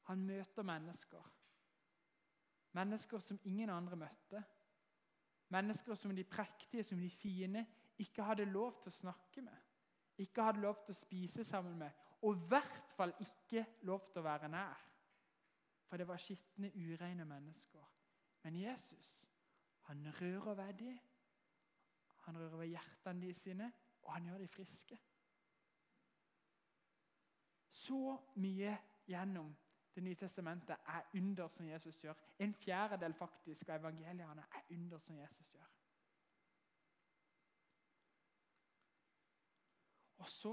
han 0.02 0.26
møter 0.26 0.62
mennesker. 0.62 1.32
Mennesker 2.72 3.20
som 3.20 3.40
ingen 3.44 3.70
andre 3.70 3.96
møtte. 3.96 4.42
Mennesker 5.52 5.94
som 5.94 6.16
de 6.16 6.24
prektige, 6.24 6.84
som 6.84 7.00
de 7.00 7.10
fine, 7.10 7.66
ikke 7.98 8.24
hadde 8.24 8.48
lov 8.48 8.80
til 8.82 8.88
å 8.88 8.98
snakke 9.02 9.44
med 9.44 9.58
ikke 10.18 10.42
hadde 10.42 10.60
lov 10.62 10.80
til 10.84 10.94
å 10.94 10.98
spise 10.98 11.44
sammen 11.44 11.78
med, 11.78 11.90
og 12.22 12.36
i 12.36 12.48
hvert 12.50 12.94
fall 12.96 13.14
ikke 13.20 13.64
lov 13.88 14.08
til 14.12 14.22
å 14.22 14.26
være 14.26 14.50
nær. 14.52 14.88
For 15.88 16.00
det 16.00 16.08
var 16.08 16.20
skitne, 16.20 16.72
ureine 16.74 17.24
mennesker. 17.28 17.84
Men 18.42 18.56
Jesus 18.56 19.10
han 19.88 20.06
rører 20.20 20.54
ved 20.54 20.74
dem. 20.78 20.98
Han 22.26 22.38
rører 22.38 22.56
ved 22.56 22.70
hjertene 22.70 23.26
de 23.26 23.32
sine, 23.34 23.72
og 24.02 24.12
han 24.14 24.28
gjør 24.28 24.38
dem 24.38 24.48
friske. 24.48 24.98
Så 27.70 28.14
mye 28.38 28.76
gjennom 29.10 29.50
Det 29.94 30.02
nye 30.02 30.16
testamentet 30.16 30.76
er 30.88 31.02
under 31.14 31.48
som 31.48 31.68
Jesus 31.68 31.98
gjør. 32.00 32.14
En 32.38 32.54
fjerdedel 32.54 33.14
faktisk 33.14 33.68
av 33.68 33.80
evangeliene 33.82 34.44
er 34.56 34.70
under 34.70 34.98
som 34.98 35.18
Jesus 35.18 35.52
gjør. 35.52 35.68
Og 40.22 40.28
så 40.28 40.52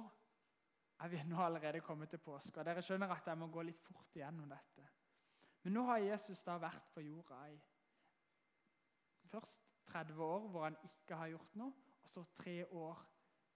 er 1.00 1.08
vi 1.08 1.24
nå 1.24 1.44
allerede 1.44 1.82
kommet 1.82 2.10
til 2.10 2.18
påske. 2.18 2.60
og 2.60 2.66
Dere 2.66 2.82
skjønner 2.82 3.12
at 3.14 3.28
jeg 3.28 3.38
må 3.38 3.48
gå 3.48 3.62
litt 3.64 3.82
fort 3.86 4.16
igjennom 4.16 4.50
dette. 4.50 4.88
Men 5.64 5.74
nå 5.74 5.84
har 5.88 6.02
Jesus 6.04 6.44
da 6.44 6.58
vært 6.60 6.92
på 6.94 7.04
jorda 7.04 7.40
i 7.52 7.60
først 9.30 9.68
30 9.92 10.24
år 10.24 10.48
hvor 10.50 10.64
han 10.64 10.78
ikke 10.84 11.16
har 11.16 11.28
gjort 11.28 11.56
noe, 11.62 11.74
og 12.04 12.10
så 12.10 12.24
tre 12.36 12.66
år 12.66 13.06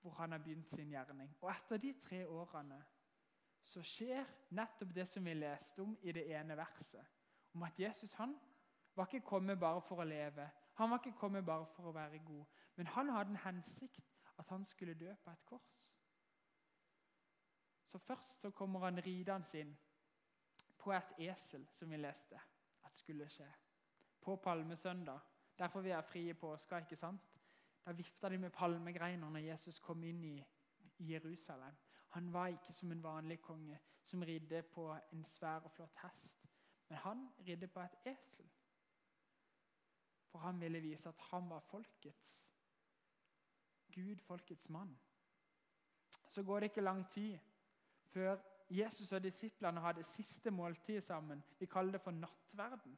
hvor 0.01 0.11
han 0.19 0.31
har 0.31 0.43
begynt 0.43 0.69
sin 0.69 0.91
gjerning. 0.91 1.31
Og 1.41 1.49
etter 1.51 1.77
de 1.77 1.93
tre 1.99 2.25
årene 2.27 2.83
så 3.63 3.81
skjer 3.83 4.25
nettopp 4.49 4.91
det 4.95 5.05
som 5.09 5.25
vi 5.25 5.33
leste 5.33 5.81
om 5.81 5.95
i 6.01 6.11
det 6.11 6.25
ene 6.35 6.57
verset. 6.57 7.05
Om 7.53 7.63
at 7.63 7.79
Jesus 7.79 8.13
han 8.13 8.35
var 8.95 9.07
ikke 9.07 9.25
kommet 9.25 9.59
bare 9.59 9.81
for 9.81 10.01
å 10.01 10.07
leve. 10.07 10.49
Han 10.73 10.89
var 10.89 10.99
ikke 11.01 11.17
kommet 11.19 11.45
bare 11.45 11.65
for 11.75 11.89
å 11.89 11.95
være 11.95 12.19
god. 12.25 12.45
Men 12.75 12.87
han 12.87 13.09
hadde 13.09 13.33
en 13.33 13.43
hensikt 13.45 14.01
at 14.37 14.49
han 14.49 14.65
skulle 14.65 14.97
dø 14.97 15.13
på 15.23 15.31
et 15.31 15.45
kors. 15.45 15.81
Så 17.85 17.97
Først 17.97 18.41
så 18.41 18.49
kommer 18.51 18.79
han 18.79 18.97
ridende 19.05 19.59
inn 19.59 19.75
på 20.77 20.91
et 20.91 21.13
esel, 21.29 21.67
som 21.69 21.91
vi 21.91 21.97
leste 21.97 22.39
at 22.83 22.95
skulle 22.97 23.29
skje. 23.29 23.47
På 24.21 24.35
palmesøndag. 24.35 25.19
Derfor 25.57 25.81
vi 25.81 25.89
er 25.89 26.01
frie 26.01 26.33
påska. 26.33 26.77
ikke 26.77 26.95
sant? 26.95 27.21
Da 27.85 27.91
vifta 27.91 28.29
de 28.29 28.37
med 28.37 28.49
palmegreiner 28.49 29.29
når 29.29 29.39
Jesus 29.39 29.79
kom 29.79 30.03
inn 30.03 30.23
i 30.23 30.45
Jerusalem. 30.99 31.75
Han 32.13 32.33
var 32.33 32.47
ikke 32.47 32.73
som 32.73 32.91
en 32.91 33.03
vanlig 33.03 33.39
konge 33.41 33.79
som 34.03 34.21
ridde 34.21 34.61
på 34.61 34.89
en 35.13 35.25
svær 35.25 35.65
og 35.65 35.71
flott 35.71 35.97
hest. 36.03 36.43
Men 36.89 36.97
han 36.97 37.27
ridde 37.47 37.67
på 37.67 37.81
et 37.81 38.11
esel. 38.11 38.49
For 40.31 40.39
han 40.39 40.61
ville 40.61 40.81
vise 40.81 41.09
at 41.09 41.19
han 41.31 41.49
var 41.49 41.59
folkets 41.59 42.33
Gud, 43.93 44.21
folkets 44.25 44.69
mann. 44.69 44.97
Så 46.27 46.43
går 46.43 46.59
det 46.59 46.63
ikke 46.63 46.81
lang 46.81 47.09
tid 47.09 47.37
før 48.13 48.37
Jesus 48.69 49.11
og 49.11 49.23
disiplene 49.23 49.81
hadde 49.81 50.03
siste 50.03 50.51
måltid 50.51 51.01
sammen. 51.01 51.43
Vi 51.59 51.65
kaller 51.65 51.91
det 51.91 52.01
for 52.01 52.11
nattverden. 52.11 52.97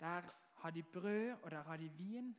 Der 0.00 0.22
har 0.54 0.70
de 0.70 0.82
brød, 0.82 1.36
og 1.42 1.50
der 1.50 1.62
har 1.62 1.76
de 1.76 1.88
vin. 1.88 2.36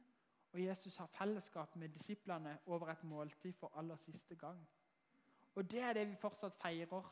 Og 0.56 0.64
Jesus 0.64 0.98
har 0.98 1.06
fellesskap 1.06 1.76
med 1.76 1.90
disiplene 1.90 2.60
over 2.66 2.88
et 2.88 3.04
måltid 3.04 3.54
for 3.54 3.78
aller 3.78 3.96
siste 3.96 4.36
gang. 4.36 4.68
Og 5.56 5.72
Det 5.72 5.80
er 5.80 5.94
det 5.94 6.08
vi 6.08 6.16
fortsatt 6.16 6.56
feirer 6.56 7.10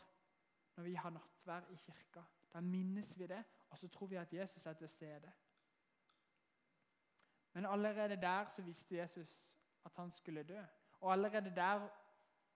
når 0.75 0.83
vi 0.83 0.93
har 0.93 1.09
nattvær 1.09 1.67
i 1.69 1.75
kirka. 1.75 2.23
Da 2.53 2.61
minnes 2.61 3.19
vi 3.19 3.27
det, 3.27 3.43
og 3.69 3.77
så 3.77 3.87
tror 3.87 4.07
vi 4.07 4.15
at 4.15 4.33
Jesus 4.33 4.65
er 4.65 4.73
til 4.73 4.89
stede. 4.89 5.31
Men 7.53 7.65
allerede 7.65 8.21
der 8.21 8.45
så 8.47 8.61
visste 8.61 8.97
Jesus 8.97 9.59
at 9.85 9.91
han 9.95 10.11
skulle 10.11 10.43
dø. 10.43 10.63
Og 11.01 11.11
allerede 11.11 11.55
der 11.55 11.89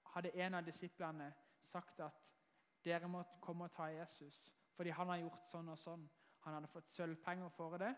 hadde 0.05 0.35
en 0.35 0.53
av 0.53 0.65
disiplene 0.65 1.33
sagt 1.63 1.99
at 1.99 2.33
dere 2.85 3.07
må 3.07 3.23
komme 3.41 3.63
og 3.63 3.71
ta 3.71 3.83
Jesus 3.83 4.53
fordi 4.75 4.89
han 4.89 5.09
har 5.09 5.17
gjort 5.17 5.47
sånn 5.51 5.69
og 5.69 5.77
sånn. 5.79 6.09
Han 6.39 6.53
hadde 6.53 6.67
fått 6.67 6.89
sølvpenger 6.89 7.49
for 7.49 7.77
det. 7.77 7.95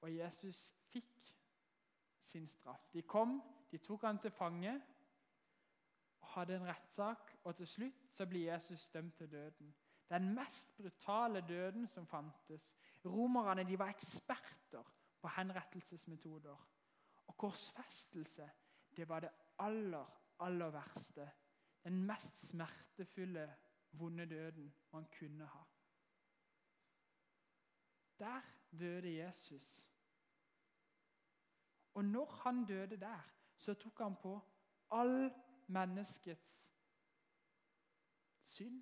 Og 0.00 0.16
Jesus 0.16 0.74
fikk 0.90 1.37
sin 2.28 2.48
straff. 2.48 2.88
De 2.92 3.02
kom, 3.02 3.40
de 3.70 3.78
tok 3.78 4.04
han 4.06 4.18
til 4.22 4.30
fange 4.30 4.74
og 6.20 6.28
hadde 6.28 6.56
en 6.56 6.66
rettssak. 6.68 7.34
Og 7.44 7.56
til 7.56 7.66
slutt 7.66 8.08
så 8.12 8.26
blir 8.26 8.52
Jesus 8.52 8.88
dømt 8.94 9.16
til 9.16 9.32
døden. 9.32 9.74
Den 10.08 10.34
mest 10.34 10.76
brutale 10.76 11.44
døden 11.48 11.86
som 11.86 12.06
fantes. 12.06 12.76
Romerne 13.04 13.64
de 13.64 13.78
var 13.78 13.88
eksperter 13.88 14.92
på 15.20 15.28
henrettelsesmetoder. 15.28 16.68
Og 17.26 17.36
korsfestelse 17.36 18.50
det 18.96 19.08
var 19.08 19.20
det 19.20 19.30
aller, 19.58 20.06
aller 20.40 20.70
verste, 20.70 21.30
den 21.84 22.02
mest 22.06 22.46
smertefulle, 22.48 23.54
vonde 23.92 24.26
døden 24.26 24.74
man 24.92 25.06
kunne 25.18 25.46
ha. 25.46 25.62
Der 28.18 28.40
døde 28.78 29.16
Jesus. 29.16 29.87
Og 31.98 32.04
når 32.04 32.38
han 32.42 32.64
døde 32.68 32.96
der, 33.00 33.24
så 33.56 33.74
tok 33.74 34.02
han 34.04 34.16
på 34.22 34.36
all 34.94 35.32
menneskets 35.66 36.54
synd, 38.46 38.78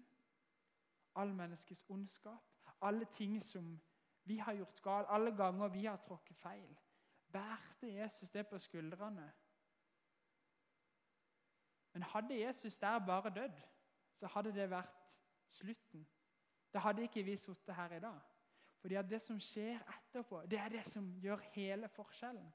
all 1.17 1.33
menneskets 1.35 1.85
ondskap, 1.89 2.45
alle 2.81 3.09
ting 3.13 3.41
som 3.43 3.73
vi 4.25 4.37
har 4.37 4.55
gjort 4.55 4.83
galt, 4.83 5.09
alle 5.11 5.33
ganger 5.37 5.69
vi 5.69 5.85
har 5.85 5.97
tråkket 5.97 6.37
feil. 6.37 6.77
Bærte 7.33 7.89
Jesus 7.93 8.31
det 8.31 8.47
på 8.47 8.59
skuldrene 8.59 9.33
men 11.97 12.03
hadde 12.03 12.41
Jesus 12.41 12.79
der 12.79 12.99
bare 12.99 13.31
dødd, 13.31 13.61
så 14.15 14.27
hadde 14.27 14.51
det 14.53 14.67
vært 14.71 14.99
slutten. 15.49 16.03
Da 16.73 16.83
hadde 16.85 17.07
ikke 17.07 17.23
vi 17.25 17.37
sittet 17.41 17.75
her 17.75 17.95
i 17.97 18.01
dag. 18.01 18.19
Fordi 18.83 18.99
det 19.09 19.23
som 19.23 19.39
skjer 19.41 19.81
etterpå, 19.95 20.43
det 20.45 20.59
er 20.61 20.69
det 20.69 20.83
som 20.91 21.07
gjør 21.23 21.41
hele 21.55 21.89
forskjellen. 21.89 22.51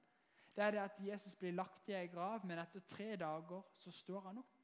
Det 0.56 0.64
er 0.64 0.72
det 0.72 0.80
at 0.80 0.98
Jesus 1.00 1.36
blir 1.36 1.52
lagt 1.52 1.90
i 1.90 1.96
ei 1.96 2.08
grav, 2.12 2.46
men 2.46 2.60
etter 2.60 2.84
tre 2.88 3.16
dager 3.16 3.62
så 3.78 3.92
står 3.92 4.26
han 4.28 4.42
opp. 4.42 4.58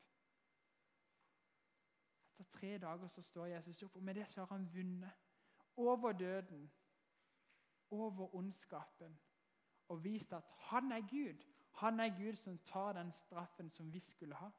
Etter 2.34 2.50
tre 2.52 2.78
dager 2.78 3.08
så 3.08 3.22
står 3.22 3.46
Jesus 3.56 3.84
opp, 3.84 3.96
og 3.96 4.04
med 4.04 4.16
det 4.16 4.28
så 4.32 4.44
har 4.44 4.58
han 4.58 4.68
vunnet 4.74 5.12
over 5.78 6.12
døden, 6.12 6.72
over 7.90 8.36
ondskapen, 8.36 9.20
og 9.88 10.04
vist 10.04 10.34
at 10.34 10.44
han 10.70 10.92
er 10.92 11.02
Gud. 11.08 11.44
Han 11.72 12.00
er 12.00 12.18
Gud 12.18 12.36
som 12.36 12.58
tar 12.58 12.94
den 12.94 13.12
straffen 13.12 13.72
som 13.72 13.94
vi 13.94 14.00
skulle 14.00 14.36
ha 14.36 14.50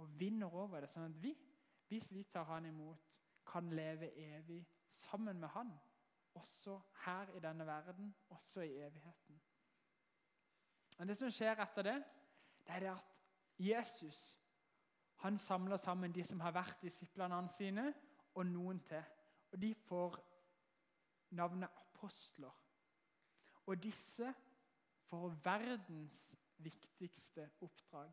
og 0.00 0.20
vinner 0.20 0.54
over 0.54 0.80
det, 0.80 0.88
sånn 0.88 1.10
at 1.10 1.16
vi, 1.20 1.34
hvis 1.90 2.08
vi 2.14 2.22
tar 2.32 2.46
han 2.48 2.64
imot, 2.70 3.18
kan 3.46 3.68
leve 3.74 4.08
evig 4.16 4.62
sammen 4.88 5.40
med 5.40 5.48
han. 5.52 5.72
Også 6.34 6.78
her 7.04 7.32
i 7.36 7.40
denne 7.42 7.66
verden, 7.66 8.14
også 8.30 8.62
i 8.64 8.78
evigheten. 8.80 9.40
Og 11.00 11.08
Det 11.08 11.16
som 11.16 11.32
skjer 11.32 11.56
etter 11.62 11.86
det, 11.86 11.96
det 12.66 12.76
er 12.76 12.90
at 12.92 13.20
Jesus 13.58 14.18
han 15.20 15.38
samler 15.38 15.76
sammen 15.76 16.12
de 16.12 16.24
som 16.24 16.40
har 16.40 16.52
vært 16.56 16.82
disiplene 16.82 17.40
sine, 17.56 17.90
og 18.34 18.46
noen 18.46 18.78
til. 18.88 19.02
Og 19.52 19.60
De 19.60 19.74
får 19.74 20.16
navnet 21.36 21.68
apostler. 21.76 22.54
Og 23.66 23.82
disse 23.82 24.34
får 25.10 25.34
verdens 25.44 26.20
viktigste 26.56 27.50
oppdrag. 27.60 28.12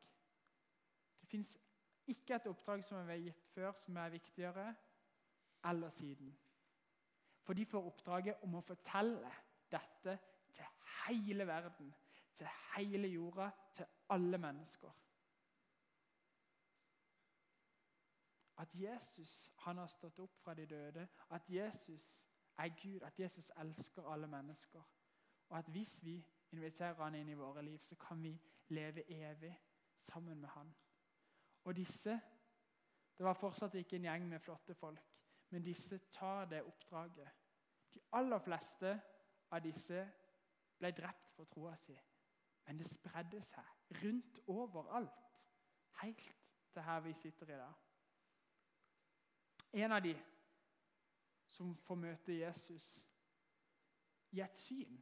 Det 1.22 1.30
fins 1.30 1.58
ikke 2.08 2.36
et 2.36 2.48
oppdrag 2.48 2.84
som 2.84 3.10
er 3.10 3.24
gitt 3.24 3.46
før, 3.54 3.72
som 3.76 3.98
er 3.98 4.10
viktigere 4.10 4.68
eller 5.66 5.90
siden. 5.90 6.32
For 7.44 7.54
de 7.54 7.66
får 7.66 7.88
oppdraget 7.88 8.44
om 8.44 8.56
å 8.60 8.66
fortelle 8.68 9.32
dette 9.72 10.18
til 10.56 10.76
hele 11.08 11.48
verden, 11.48 11.94
til 12.38 12.48
hele 12.76 13.08
jorda, 13.08 13.50
til 13.76 13.86
alle 14.10 14.38
mennesker. 14.38 14.92
At 18.58 18.76
Jesus 18.76 19.54
han 19.58 19.78
har 19.78 19.88
stått 19.88 20.20
opp 20.20 20.38
fra 20.42 20.54
de 20.54 20.66
døde, 20.66 21.08
at 21.30 21.50
Jesus 21.50 22.22
er 22.58 22.70
Gud, 22.82 23.02
at 23.02 23.20
Jesus 23.20 23.52
elsker 23.60 24.10
alle 24.12 24.28
mennesker. 24.28 24.82
Og 25.50 25.58
at 25.58 25.66
hvis 25.66 26.00
vi 26.04 26.26
inviterer 26.52 27.04
han 27.04 27.16
inn 27.16 27.30
i 27.30 27.38
våre 27.38 27.62
liv, 27.62 27.80
så 27.84 27.96
kan 27.96 28.24
vi 28.24 28.34
leve 28.68 29.12
evig 29.12 29.54
sammen 30.00 30.42
med 30.42 30.50
han. 30.50 30.76
Og 31.64 31.76
disse 31.76 32.20
Det 33.18 33.26
var 33.26 33.34
fortsatt 33.34 33.74
ikke 33.74 33.96
en 33.96 34.04
gjeng 34.06 34.28
med 34.30 34.40
flotte 34.40 34.76
folk, 34.76 35.00
men 35.50 35.64
disse 35.64 35.98
tar 35.98 36.46
det 36.46 36.62
oppdraget. 36.64 37.30
De 37.94 38.00
aller 38.14 38.40
fleste 38.40 38.92
av 39.52 39.64
disse 39.64 40.04
ble 40.78 40.92
drept 40.92 41.32
for 41.34 41.50
troa 41.50 41.74
si, 41.82 41.96
men 42.68 42.80
det 42.80 42.88
spredde 42.92 43.42
seg 43.48 43.98
rundt 44.04 44.40
overalt, 44.52 45.28
helt 46.02 46.34
til 46.74 46.82
her 46.82 47.00
vi 47.00 47.14
sitter 47.14 47.54
i 47.54 47.60
dag. 47.60 47.74
En 49.74 49.92
av 49.92 50.02
de 50.04 50.14
som 51.48 51.76
får 51.88 51.96
møte 51.96 52.36
Jesus 52.36 52.88
i 54.36 54.42
et 54.44 54.60
syn, 54.60 55.00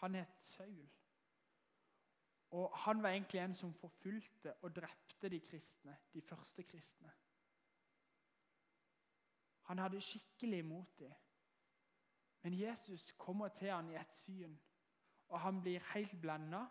han 0.00 0.14
het 0.14 0.38
Saul. 0.38 0.86
Og 2.50 2.78
Han 2.78 3.02
var 3.02 3.08
egentlig 3.08 3.40
en 3.40 3.54
som 3.54 3.74
forfulgte 3.74 4.54
og 4.62 4.76
drepte 4.76 5.28
de 5.28 5.40
kristne, 5.40 5.96
de 6.14 6.22
første 6.22 6.62
kristne. 6.62 7.10
Han 9.62 9.78
hadde 9.78 10.00
skikkelig 10.00 10.58
imot 10.58 10.98
dem. 10.98 11.12
Men 12.42 12.60
Jesus 12.60 13.12
kommer 13.12 13.48
til 13.48 13.68
ham 13.68 13.90
i 13.90 13.96
et 13.98 14.12
syn, 14.12 14.58
og 15.28 15.40
han 15.40 15.60
blir 15.60 15.82
helt 15.92 16.20
blenda 16.20 16.66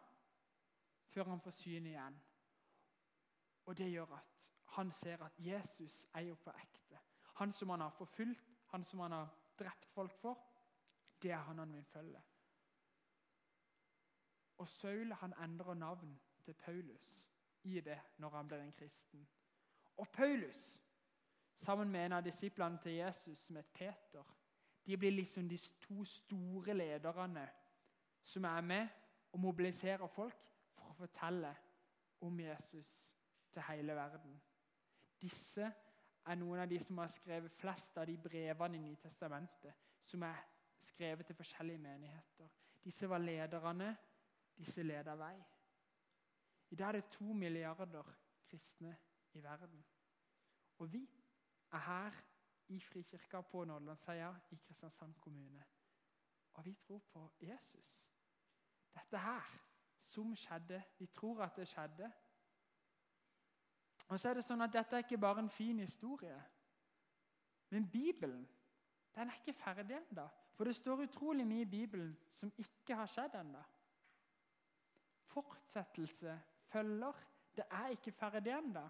før 1.16 1.30
han 1.32 1.40
får 1.40 1.52
syn 1.56 1.86
igjen. 1.88 2.16
Og 3.66 3.78
Det 3.78 3.92
gjør 3.92 4.16
at 4.18 4.52
han 4.76 4.92
ser 4.92 5.24
at 5.24 5.34
Jesus 5.40 6.06
er 6.14 6.28
jo 6.28 6.36
på 6.36 6.52
ekte. 6.52 7.00
Han 7.36 7.54
som 7.54 7.70
han 7.70 7.82
har 7.82 7.90
forfulgt, 7.90 8.52
han 8.66 8.84
som 8.84 9.00
han 9.00 9.12
har 9.12 9.30
drept 9.60 9.86
folk 9.86 10.14
for, 10.20 10.40
det 11.22 11.32
er 11.32 11.38
han 11.48 11.60
han 11.60 11.74
vil 11.74 11.84
følge. 11.84 12.22
Og 14.58 14.70
Saul 14.70 15.14
han 15.14 15.34
endrer 15.44 15.74
navn 15.74 16.20
til 16.44 16.54
Paulus 16.54 17.30
i 17.64 17.80
det 17.82 18.00
når 18.18 18.30
han 18.30 18.48
blir 18.48 18.58
en 18.58 18.72
kristen. 18.72 19.28
Og 19.98 20.10
Paulus, 20.10 20.82
sammen 21.56 21.92
med 21.92 22.06
en 22.06 22.12
av 22.12 22.24
disiplene 22.24 22.80
til 22.84 22.92
Jesus, 22.92 23.40
som 23.40 23.56
het 23.56 23.72
Peter, 23.74 24.24
de 24.86 24.98
blir 24.98 25.12
liksom 25.12 25.50
de 25.50 25.58
to 25.58 26.04
store 26.06 26.74
lederne 26.74 27.50
som 28.24 28.44
er 28.44 28.62
med 28.62 28.88
og 29.32 29.40
mobiliserer 29.40 30.08
folk 30.08 30.46
fortelle 30.96 31.56
om 32.25 32.40
Jesus 32.40 32.92
til 33.54 33.64
hele 33.70 33.96
verden. 33.96 34.42
Disse 35.22 35.72
er 36.25 36.36
noen 36.40 36.64
av 36.64 36.70
de 36.70 36.80
som 36.84 36.98
har 36.98 37.12
skrevet 37.14 37.54
flest 37.54 37.98
av 37.98 38.08
de 38.10 38.18
brevene 38.18 38.78
i 38.78 38.84
Nytestamentet, 38.84 39.74
som 40.04 40.24
er 40.25 40.42
skrevet 40.86 41.25
til 41.25 41.38
forskjellige 41.38 41.82
menigheter. 41.82 42.50
Disse 42.84 43.10
var 43.10 43.22
lederne 43.22 43.96
disse 44.58 44.84
leder 44.84 45.16
vei. 45.20 45.36
I 46.72 46.75
dag 46.75 46.88
er 46.88 47.00
det 47.00 47.12
to 47.12 47.34
milliarder 47.34 48.14
kristne 48.48 48.96
i 49.34 49.44
verden. 49.44 49.84
Og 50.78 50.94
vi 50.94 51.04
er 51.72 51.78
her 51.78 52.22
i 52.68 52.80
Frikirka 52.80 53.42
på 53.42 53.64
Nådelandsheia 53.64 54.34
i 54.52 54.56
Kristiansand 54.56 55.14
kommune. 55.22 55.64
Og 56.54 56.66
vi 56.66 56.74
tror 56.74 57.00
på 57.00 57.30
Jesus. 57.42 58.02
Dette 58.94 59.18
her 59.18 59.75
som 60.06 60.36
skjedde. 60.36 60.82
Vi 60.98 61.06
tror 61.06 61.44
at 61.44 61.56
det 61.58 61.68
skjedde. 61.68 62.12
Og 64.08 64.20
så 64.20 64.29
er 64.29 64.38
det 64.38 64.46
sånn 64.46 64.62
at 64.62 64.74
Dette 64.74 64.96
er 64.96 65.06
ikke 65.06 65.18
bare 65.18 65.42
en 65.42 65.50
fin 65.50 65.79
historie. 65.82 66.38
Men 67.74 67.88
Bibelen 67.90 68.46
den 69.16 69.29
er 69.32 69.40
ikke 69.40 69.56
ferdig 69.58 69.96
ennå. 69.98 70.27
For 70.56 70.68
det 70.68 70.75
står 70.75 71.08
utrolig 71.08 71.46
mye 71.48 71.64
i 71.64 71.72
Bibelen 71.72 72.14
som 72.32 72.51
ikke 72.60 72.96
har 72.96 73.10
skjedd 73.12 73.40
ennå 73.40 73.64
fortsettelse 75.36 76.42
følger. 76.72 77.14
Det 77.56 77.64
er 77.72 77.88
ikke 77.88 78.12
ferdig 78.12 78.53
ennå. 78.58 78.90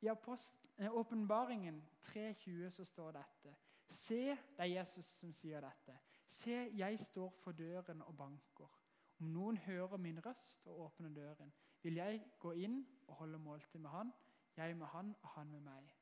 I 0.00 0.06
eh, 0.06 0.92
åpenbaringen 0.92 1.82
3.20 2.06 2.70
så 2.70 2.84
står 2.84 3.12
dette. 3.12 3.54
Se, 3.88 4.24
det 4.24 4.58
er 4.58 4.64
Jesus 4.64 5.04
som 5.04 5.32
sier 5.36 5.60
dette. 5.60 5.96
Se, 6.28 6.56
jeg 6.76 6.98
står 7.00 7.30
for 7.30 7.52
døren 7.52 8.02
og 8.02 8.16
banker. 8.16 8.81
Om 9.22 9.28
noen 9.30 9.56
hører 9.56 9.96
min 10.02 10.18
røst 10.26 10.66
og 10.66 10.80
åpner 10.80 11.08
døren, 11.14 11.52
vil 11.82 11.94
jeg 11.94 12.24
gå 12.42 12.50
inn 12.58 12.80
og 13.06 13.14
holde 13.20 13.38
måltid 13.38 13.78
med 13.78 13.90
han, 13.90 14.08
jeg 14.56 14.74
med 14.76 14.86
han 14.86 15.12
og 15.22 15.28
han 15.36 15.50
med 15.50 15.60
meg. 15.62 15.92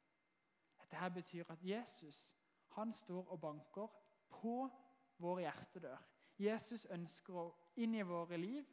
Dette 0.81 1.11
betyr 1.15 1.51
at 1.53 1.65
Jesus 1.65 2.21
han 2.79 2.95
står 2.95 3.29
og 3.29 3.41
banker 3.41 3.93
på 4.33 4.55
vår 5.19 5.43
hjertedør. 5.45 5.99
Jesus 6.39 6.87
ønsker 6.97 7.37
å 7.37 7.45
inn 7.77 7.99
i 7.99 8.07
våre 8.09 8.41
liv 8.41 8.65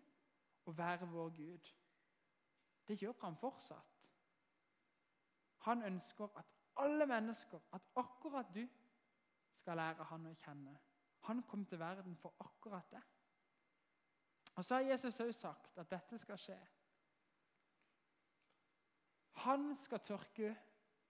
og 0.63 0.77
være 0.77 1.11
vår 1.11 1.35
Gud. 1.41 1.73
Det 2.87 2.95
gjør 3.01 3.19
han 3.25 3.35
fortsatt. 3.35 3.99
Han 5.67 5.83
ønsker 5.83 6.39
at 6.39 6.55
alle 6.79 7.05
mennesker, 7.05 7.59
at 7.73 7.91
akkurat 7.99 8.55
du, 8.55 8.63
skal 9.51 9.75
lære 9.75 10.07
han 10.07 10.31
å 10.31 10.35
kjenne. 10.39 10.79
Han 11.27 11.43
kom 11.43 11.65
til 11.65 11.83
verden 11.83 12.15
for 12.15 12.39
akkurat 12.39 12.87
det. 12.95 13.03
Og 14.57 14.65
Så 14.65 14.75
har 14.75 14.81
Jesus 14.81 15.19
òg 15.21 15.33
sagt 15.37 15.77
at 15.77 15.89
dette 15.91 16.17
skal 16.17 16.39
skje. 16.41 16.57
Han 19.45 19.75
skal 19.77 20.01
tørke 20.01 20.55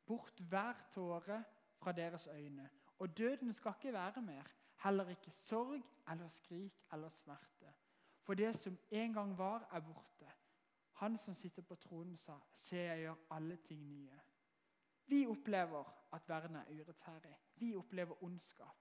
bort 0.06 0.42
hver 0.52 0.82
tåre 0.92 1.38
fra 1.80 1.92
deres 1.96 2.28
øyne. 2.28 2.70
Og 3.00 3.18
døden 3.18 3.54
skal 3.54 3.78
ikke 3.78 3.94
være 3.94 4.22
mer. 4.22 4.44
Heller 4.84 5.10
ikke 5.10 5.32
sorg 5.32 5.84
eller 6.12 6.28
skrik 6.30 6.84
eller 6.94 7.10
smerte. 7.10 7.72
For 8.22 8.34
det 8.34 8.56
som 8.60 8.78
en 8.92 9.14
gang 9.14 9.38
var, 9.38 9.70
er 9.72 9.80
borte. 9.80 10.32
Han 11.00 11.18
som 11.18 11.36
sitter 11.36 11.62
på 11.62 11.76
tronen, 11.76 12.18
sa, 12.18 12.40
'Se, 12.54 12.76
jeg 12.76 13.00
gjør 13.00 13.16
alle 13.30 13.56
ting 13.56 13.82
nye'. 13.82 14.20
Vi 15.06 15.28
opplever 15.28 15.84
at 16.14 16.30
verden 16.30 16.56
er 16.56 16.66
urettferdig. 16.70 17.38
Vi 17.56 17.76
opplever 17.76 18.24
ondskap. 18.24 18.76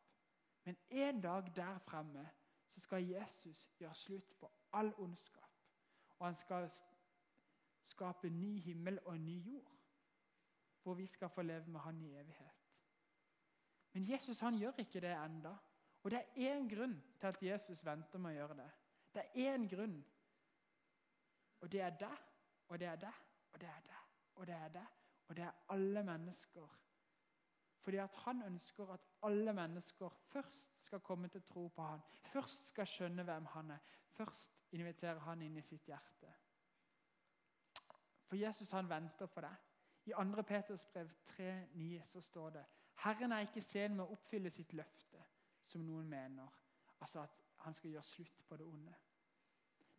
Men 0.64 0.76
en 0.90 1.20
dag 1.20 1.52
der 1.56 1.78
fremme 1.78 2.30
så 2.76 2.80
skal 2.80 3.08
Jesus 3.08 3.66
gjøre 3.78 3.94
slutt 3.94 4.34
på 4.38 4.50
all 4.72 4.92
ondskap. 4.98 5.50
Og 6.18 6.26
han 6.26 6.34
skal 6.36 6.70
skape 7.82 8.30
ny 8.30 8.60
himmel 8.60 8.98
og 9.04 9.20
ny 9.20 9.38
jord, 9.46 9.72
hvor 10.82 10.94
vi 10.94 11.06
skal 11.06 11.28
få 11.28 11.42
leve 11.42 11.66
med 11.66 11.80
han 11.80 12.00
i 12.00 12.12
evighet. 12.12 12.66
Men 13.92 14.10
Jesus 14.10 14.40
han 14.40 14.58
gjør 14.58 14.72
ikke 14.78 15.00
det 15.00 15.14
enda. 15.24 15.54
Og 16.02 16.10
det 16.10 16.18
er 16.18 16.52
én 16.52 16.68
grunn 16.68 17.02
til 17.20 17.26
at 17.26 17.42
Jesus 17.42 17.84
venter 17.84 18.18
med 18.18 18.30
å 18.30 18.34
gjøre 18.34 18.56
det. 18.58 18.70
Det 19.14 19.22
er 19.24 19.54
én 19.54 19.64
grunn. 19.68 19.96
Og 21.60 21.72
det 21.72 21.80
er 21.80 21.96
deg, 21.96 22.18
og 22.68 22.78
det 22.78 22.88
er 22.88 22.96
deg, 22.96 23.22
og 23.52 23.60
det 23.60 23.68
er 23.68 23.80
deg, 23.88 24.02
og 24.34 24.46
det 24.46 24.54
er 24.54 24.68
deg. 24.68 24.92
Og 25.28 25.36
det 25.36 25.44
er 25.44 25.64
alle 25.68 26.02
mennesker. 26.04 26.76
Fordi 27.86 27.96
at 27.96 28.14
han 28.14 28.42
ønsker 28.42 28.88
at 28.92 29.00
alle 29.22 29.52
mennesker 29.52 30.08
først 30.08 30.84
skal 30.84 31.00
komme 31.00 31.28
til 31.28 31.42
tro 31.42 31.68
på 31.68 31.82
han. 31.82 32.00
Først 32.32 32.68
skal 32.68 32.86
skjønne 32.86 33.22
hvem 33.22 33.44
han 33.46 33.70
er. 33.70 33.78
Først 34.10 34.56
inviterer 34.72 35.20
han 35.22 35.42
inn 35.42 35.56
i 35.56 35.62
sitt 35.62 35.86
hjerte. 35.86 36.32
For 38.26 38.36
Jesus 38.36 38.70
han 38.74 38.90
venter 38.90 39.26
på 39.26 39.40
det. 39.40 39.52
I 40.06 40.16
2. 40.18 40.42
Peters 40.42 40.86
brev 40.86 41.12
3,9 41.30 42.02
så 42.06 42.20
står 42.20 42.50
det 42.50 42.64
Herren 43.04 43.32
er 43.32 43.46
ikke 43.46 43.62
sen 43.62 43.94
med 43.94 44.04
å 44.04 44.18
oppfylle 44.18 44.50
sitt 44.50 44.74
løfte, 44.74 45.22
som 45.62 45.86
noen 45.86 46.10
mener. 46.10 46.58
Altså 46.98 47.22
at 47.22 47.38
han 47.62 47.74
skal 47.74 47.90
gjøre 47.94 48.10
slutt 48.10 48.42
på 48.48 48.56
det 48.58 48.66
onde. 48.66 48.98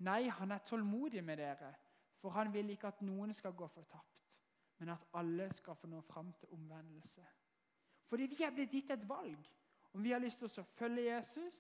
Nei, 0.04 0.28
han 0.28 0.52
er 0.52 0.68
tålmodig 0.68 1.24
med 1.24 1.40
dere, 1.40 1.72
for 2.20 2.36
han 2.36 2.52
vil 2.54 2.76
ikke 2.76 2.92
at 2.92 3.02
noen 3.02 3.32
skal 3.34 3.56
gå 3.56 3.72
fortapt, 3.80 4.30
men 4.78 4.90
at 4.90 5.08
alle 5.14 5.54
skal 5.56 5.80
få 5.80 5.88
nå 5.88 6.02
fram 6.02 6.34
til 6.34 6.52
omvendelse. 6.52 7.24
Fordi 8.08 8.28
vi 8.32 8.44
er 8.44 8.54
blitt 8.56 8.72
gitt 8.72 8.92
et 8.92 9.08
valg 9.10 9.50
om 9.94 10.04
vi 10.04 10.12
har 10.12 10.22
lyst 10.24 10.40
til 10.40 10.48
å 10.48 10.68
følge 10.78 11.08
Jesus 11.10 11.58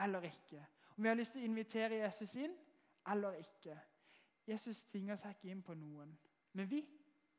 eller 0.00 0.24
ikke. 0.28 0.64
Om 0.96 1.04
vi 1.04 1.08
har 1.08 1.16
lyst 1.16 1.32
til 1.36 1.42
å 1.42 1.48
invitere 1.48 2.00
Jesus 2.02 2.34
inn 2.40 2.56
eller 3.08 3.38
ikke. 3.40 3.76
Jesus 4.48 4.82
tvinger 4.90 5.16
seg 5.20 5.36
ikke 5.36 5.52
inn 5.52 5.62
på 5.62 5.76
noen, 5.78 6.10
men 6.58 6.68
vi 6.68 6.80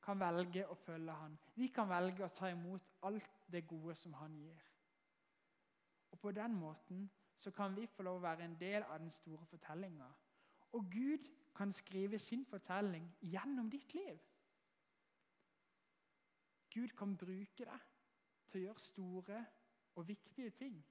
kan 0.01 0.19
velge 0.19 0.63
å 0.69 0.75
følge 0.77 1.13
han. 1.13 1.37
Vi 1.55 1.67
kan 1.73 1.89
velge 1.89 2.25
å 2.25 2.33
ta 2.33 2.49
imot 2.49 2.87
alt 3.05 3.43
det 3.51 3.65
gode 3.69 3.95
som 3.95 4.13
han 4.17 4.37
gir. 4.39 4.61
Og 6.11 6.19
På 6.19 6.31
den 6.31 6.55
måten 6.55 7.09
så 7.37 7.51
kan 7.51 7.75
vi 7.75 7.87
få 7.87 8.03
lov 8.03 8.19
å 8.19 8.25
være 8.25 8.45
en 8.45 8.57
del 8.59 8.83
av 8.83 8.99
den 8.99 9.09
store 9.09 9.45
fortellinga. 9.45 10.07
Og 10.73 10.91
Gud 10.91 11.29
kan 11.55 11.71
skrive 11.73 12.19
sin 12.19 12.45
fortelling 12.45 13.07
gjennom 13.21 13.69
ditt 13.69 13.93
liv. 13.93 14.19
Gud 16.71 16.93
kan 16.97 17.17
bruke 17.17 17.65
deg 17.65 17.87
til 18.51 18.61
å 18.61 18.65
gjøre 18.69 18.83
store 18.83 19.45
og 19.95 20.07
viktige 20.07 20.49
ting 20.55 20.81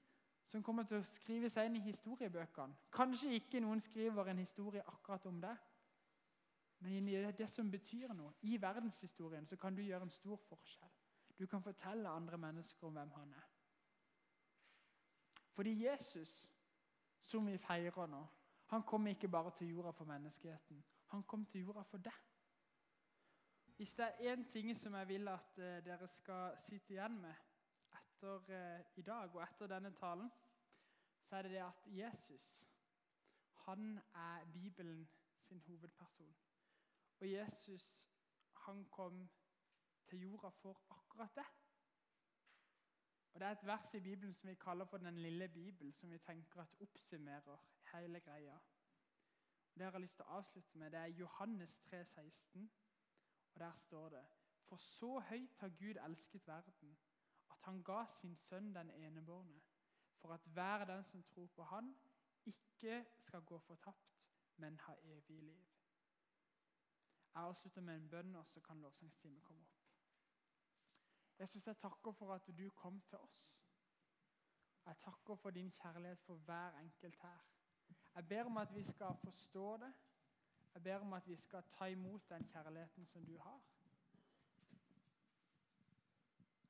som 0.50 0.62
kommer 0.66 0.82
til 0.82 0.98
å 0.98 1.06
skrive 1.06 1.50
seg 1.50 1.68
inn 1.68 1.76
i 1.78 1.84
historiebøkene. 1.84 2.88
Kanskje 2.90 3.36
ikke 3.38 3.60
noen 3.62 3.80
skriver 3.80 4.32
en 4.32 4.40
historie 4.42 4.82
akkurat 4.82 5.26
om 5.30 5.38
det, 5.42 5.52
men 6.80 7.08
i 7.08 7.18
det 7.36 7.46
som 7.52 7.70
betyr 7.70 8.14
noe 8.16 8.32
i 8.48 8.56
verdenshistorien, 8.60 9.46
så 9.46 9.56
kan 9.60 9.76
du 9.76 9.82
gjøre 9.84 10.08
en 10.08 10.14
stor 10.14 10.40
forskjell. 10.48 10.90
Du 11.38 11.46
kan 11.46 11.62
fortelle 11.62 12.08
andre 12.08 12.38
mennesker 12.38 12.86
om 12.86 12.96
hvem 12.96 13.12
han 13.14 13.34
er. 13.36 13.46
Fordi 15.54 15.74
Jesus, 15.84 16.50
som 17.20 17.46
vi 17.46 17.58
feirer 17.58 18.06
nå, 18.06 18.24
han 18.72 18.82
kom 18.82 19.06
ikke 19.06 19.28
bare 19.28 19.52
til 19.56 19.74
jorda 19.74 19.90
for 19.90 20.08
menneskeheten. 20.08 20.82
Han 21.12 21.22
kom 21.22 21.44
til 21.46 21.66
jorda 21.66 21.82
for 21.82 21.98
deg. 21.98 22.18
Hvis 23.76 23.94
det 23.94 24.04
er 24.04 24.34
én 24.34 24.44
ting 24.48 24.76
som 24.76 24.94
jeg 24.94 25.08
vil 25.08 25.28
at 25.28 25.58
uh, 25.58 25.78
dere 25.84 26.08
skal 26.08 26.56
sitte 26.66 26.94
igjen 26.94 27.20
med 27.20 27.49
etter 28.20 28.80
uh, 28.80 28.80
i 28.96 29.02
dag 29.02 29.34
og 29.34 29.42
etter 29.42 29.70
denne 29.70 29.90
talen, 29.96 30.30
så 31.24 31.36
er 31.36 31.42
det 31.42 31.50
det 31.50 31.62
at 31.64 31.86
Jesus 31.86 32.66
han 33.64 34.00
er 34.14 34.44
Bibelen 34.52 35.08
sin 35.40 35.60
hovedperson. 35.60 36.34
Og 37.20 37.30
Jesus 37.30 38.12
han 38.66 38.84
kom 38.84 39.28
til 40.06 40.20
jorda 40.20 40.48
for 40.48 40.82
akkurat 40.90 41.34
det. 41.34 41.44
Og 43.32 43.40
Det 43.40 43.46
er 43.46 43.52
et 43.52 43.66
vers 43.66 43.94
i 43.94 44.00
Bibelen 44.00 44.34
som 44.34 44.48
vi 44.48 44.54
kaller 44.54 44.84
for 44.84 44.96
Den 44.96 45.18
lille 45.18 45.48
bibel, 45.48 45.92
som 45.92 46.10
vi 46.10 46.18
tenker 46.18 46.60
at 46.60 46.76
oppsummerer 46.80 47.56
hele 47.92 48.20
greia. 48.20 48.54
Og 48.54 49.74
Det 49.74 49.80
jeg 49.84 49.92
har 49.92 49.98
lyst 49.98 50.16
til 50.16 50.24
å 50.24 50.36
avslutte 50.40 50.78
med, 50.78 50.90
det 50.90 51.00
er 51.00 51.06
Johannes 51.06 51.78
3, 51.78 52.04
16. 52.04 52.72
Og 53.54 53.60
Der 53.60 53.72
står 53.72 54.08
det 54.08 54.26
For 54.68 54.76
så 54.76 55.18
høyt 55.18 55.56
har 55.56 55.68
Gud 55.68 55.96
elsket 56.04 56.46
verden, 56.46 56.98
at 57.60 57.66
han 57.66 57.82
ga 57.84 58.04
sin 58.20 58.36
sønn 58.36 58.74
den 58.74 58.90
enebårne, 58.90 59.60
for 60.16 60.32
at 60.32 60.44
hver 60.44 60.84
den 60.84 61.04
som 61.04 61.22
tror 61.22 61.46
på 61.46 61.64
Han, 61.64 61.94
ikke 62.46 63.06
skal 63.18 63.42
gå 63.42 63.58
fortapt, 63.58 64.16
men 64.56 64.78
ha 64.78 64.94
evig 65.02 65.42
liv. 65.42 65.66
Jeg 67.34 67.42
avslutter 67.42 67.80
med 67.80 67.96
en 67.96 68.08
bønn, 68.10 68.36
og 68.36 68.46
så 68.46 68.60
kan 68.60 68.80
lovsangstimen 68.80 69.40
komme 69.40 69.62
opp. 69.62 69.76
Jesus, 71.40 71.66
jeg 71.66 71.76
takker 71.76 72.12
for 72.12 72.34
at 72.34 72.48
du 72.58 72.70
kom 72.70 73.00
til 73.00 73.18
oss. 73.18 73.64
Jeg 74.86 74.96
takker 74.96 75.36
for 75.36 75.50
din 75.50 75.70
kjærlighet 75.70 76.20
for 76.20 76.34
hver 76.34 76.78
enkelt 76.78 77.16
her. 77.22 77.38
Jeg 78.14 78.28
ber 78.28 78.44
om 78.44 78.56
at 78.56 78.74
vi 78.74 78.84
skal 78.84 79.16
forstå 79.24 79.76
det. 79.76 79.92
Jeg 80.74 80.82
ber 80.82 80.96
om 80.96 81.12
at 81.12 81.28
vi 81.28 81.36
skal 81.36 81.62
ta 81.62 81.84
imot 81.84 82.28
den 82.30 82.44
kjærligheten 82.44 83.06
som 83.06 83.24
du 83.24 83.38
har. 83.38 83.60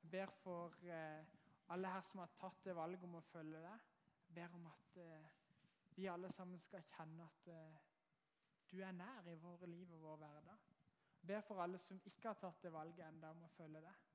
ber 0.11 0.31
for 0.43 0.75
eh, 0.83 1.23
alle 1.71 1.87
her 1.87 2.01
som 2.01 2.19
har 2.19 2.33
tatt 2.39 2.63
det 2.65 2.75
valget 2.75 3.03
om 3.07 3.15
å 3.19 3.23
følge 3.31 3.61
deg. 3.63 3.87
Jeg 4.27 4.35
ber 4.35 4.57
om 4.57 4.67
at 4.71 4.99
eh, 4.99 5.29
vi 5.95 6.07
alle 6.11 6.31
sammen 6.35 6.59
skal 6.65 6.83
kjenne 6.95 7.27
at 7.27 7.51
eh, 7.51 7.79
du 8.71 8.79
er 8.83 8.95
nær 8.95 9.27
i 9.27 9.37
våre 9.39 9.67
liv 9.67 9.91
og 9.95 10.03
vår 10.05 10.19
hverdag. 10.23 10.67
Jeg 11.21 11.29
ber 11.31 11.43
for 11.47 11.61
alle 11.63 11.79
som 11.85 11.99
ikke 12.05 12.31
har 12.31 12.39
tatt 12.41 12.63
det 12.63 12.73
valget 12.73 13.05
enda 13.07 13.31
om 13.31 13.43
å 13.45 13.53
følge 13.55 13.83
deg. 13.83 14.07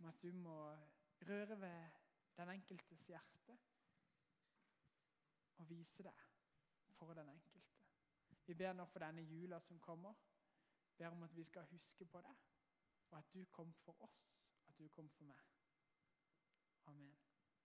Om 0.00 0.08
at 0.10 0.22
du 0.22 0.32
må 0.36 0.56
røre 1.28 1.60
ved 1.60 2.00
den 2.36 2.52
enkeltes 2.52 3.04
hjerte 3.08 3.56
og 5.56 5.68
vise 5.70 6.04
deg 6.04 6.24
for 6.98 7.14
den 7.16 7.28
enkelte. 7.32 7.76
Vi 8.46 8.54
ber 8.54 8.74
nå 8.76 8.84
for 8.90 9.02
denne 9.02 9.24
jula 9.24 9.60
som 9.60 9.80
kommer. 9.80 10.14
Ber 10.96 11.12
om 11.12 11.22
at 11.22 11.36
vi 11.36 11.44
skal 11.44 11.64
huske 11.70 12.04
på 12.08 12.20
det, 12.24 12.34
og 13.10 13.18
at 13.18 13.32
du 13.34 13.44
kom 13.52 13.72
for 13.84 13.96
oss, 14.04 14.35
at 14.76 14.84
du 14.84 14.88
kom 14.88 15.08
for 15.10 15.24
meg. 15.24 15.36
Amen. 16.86 17.25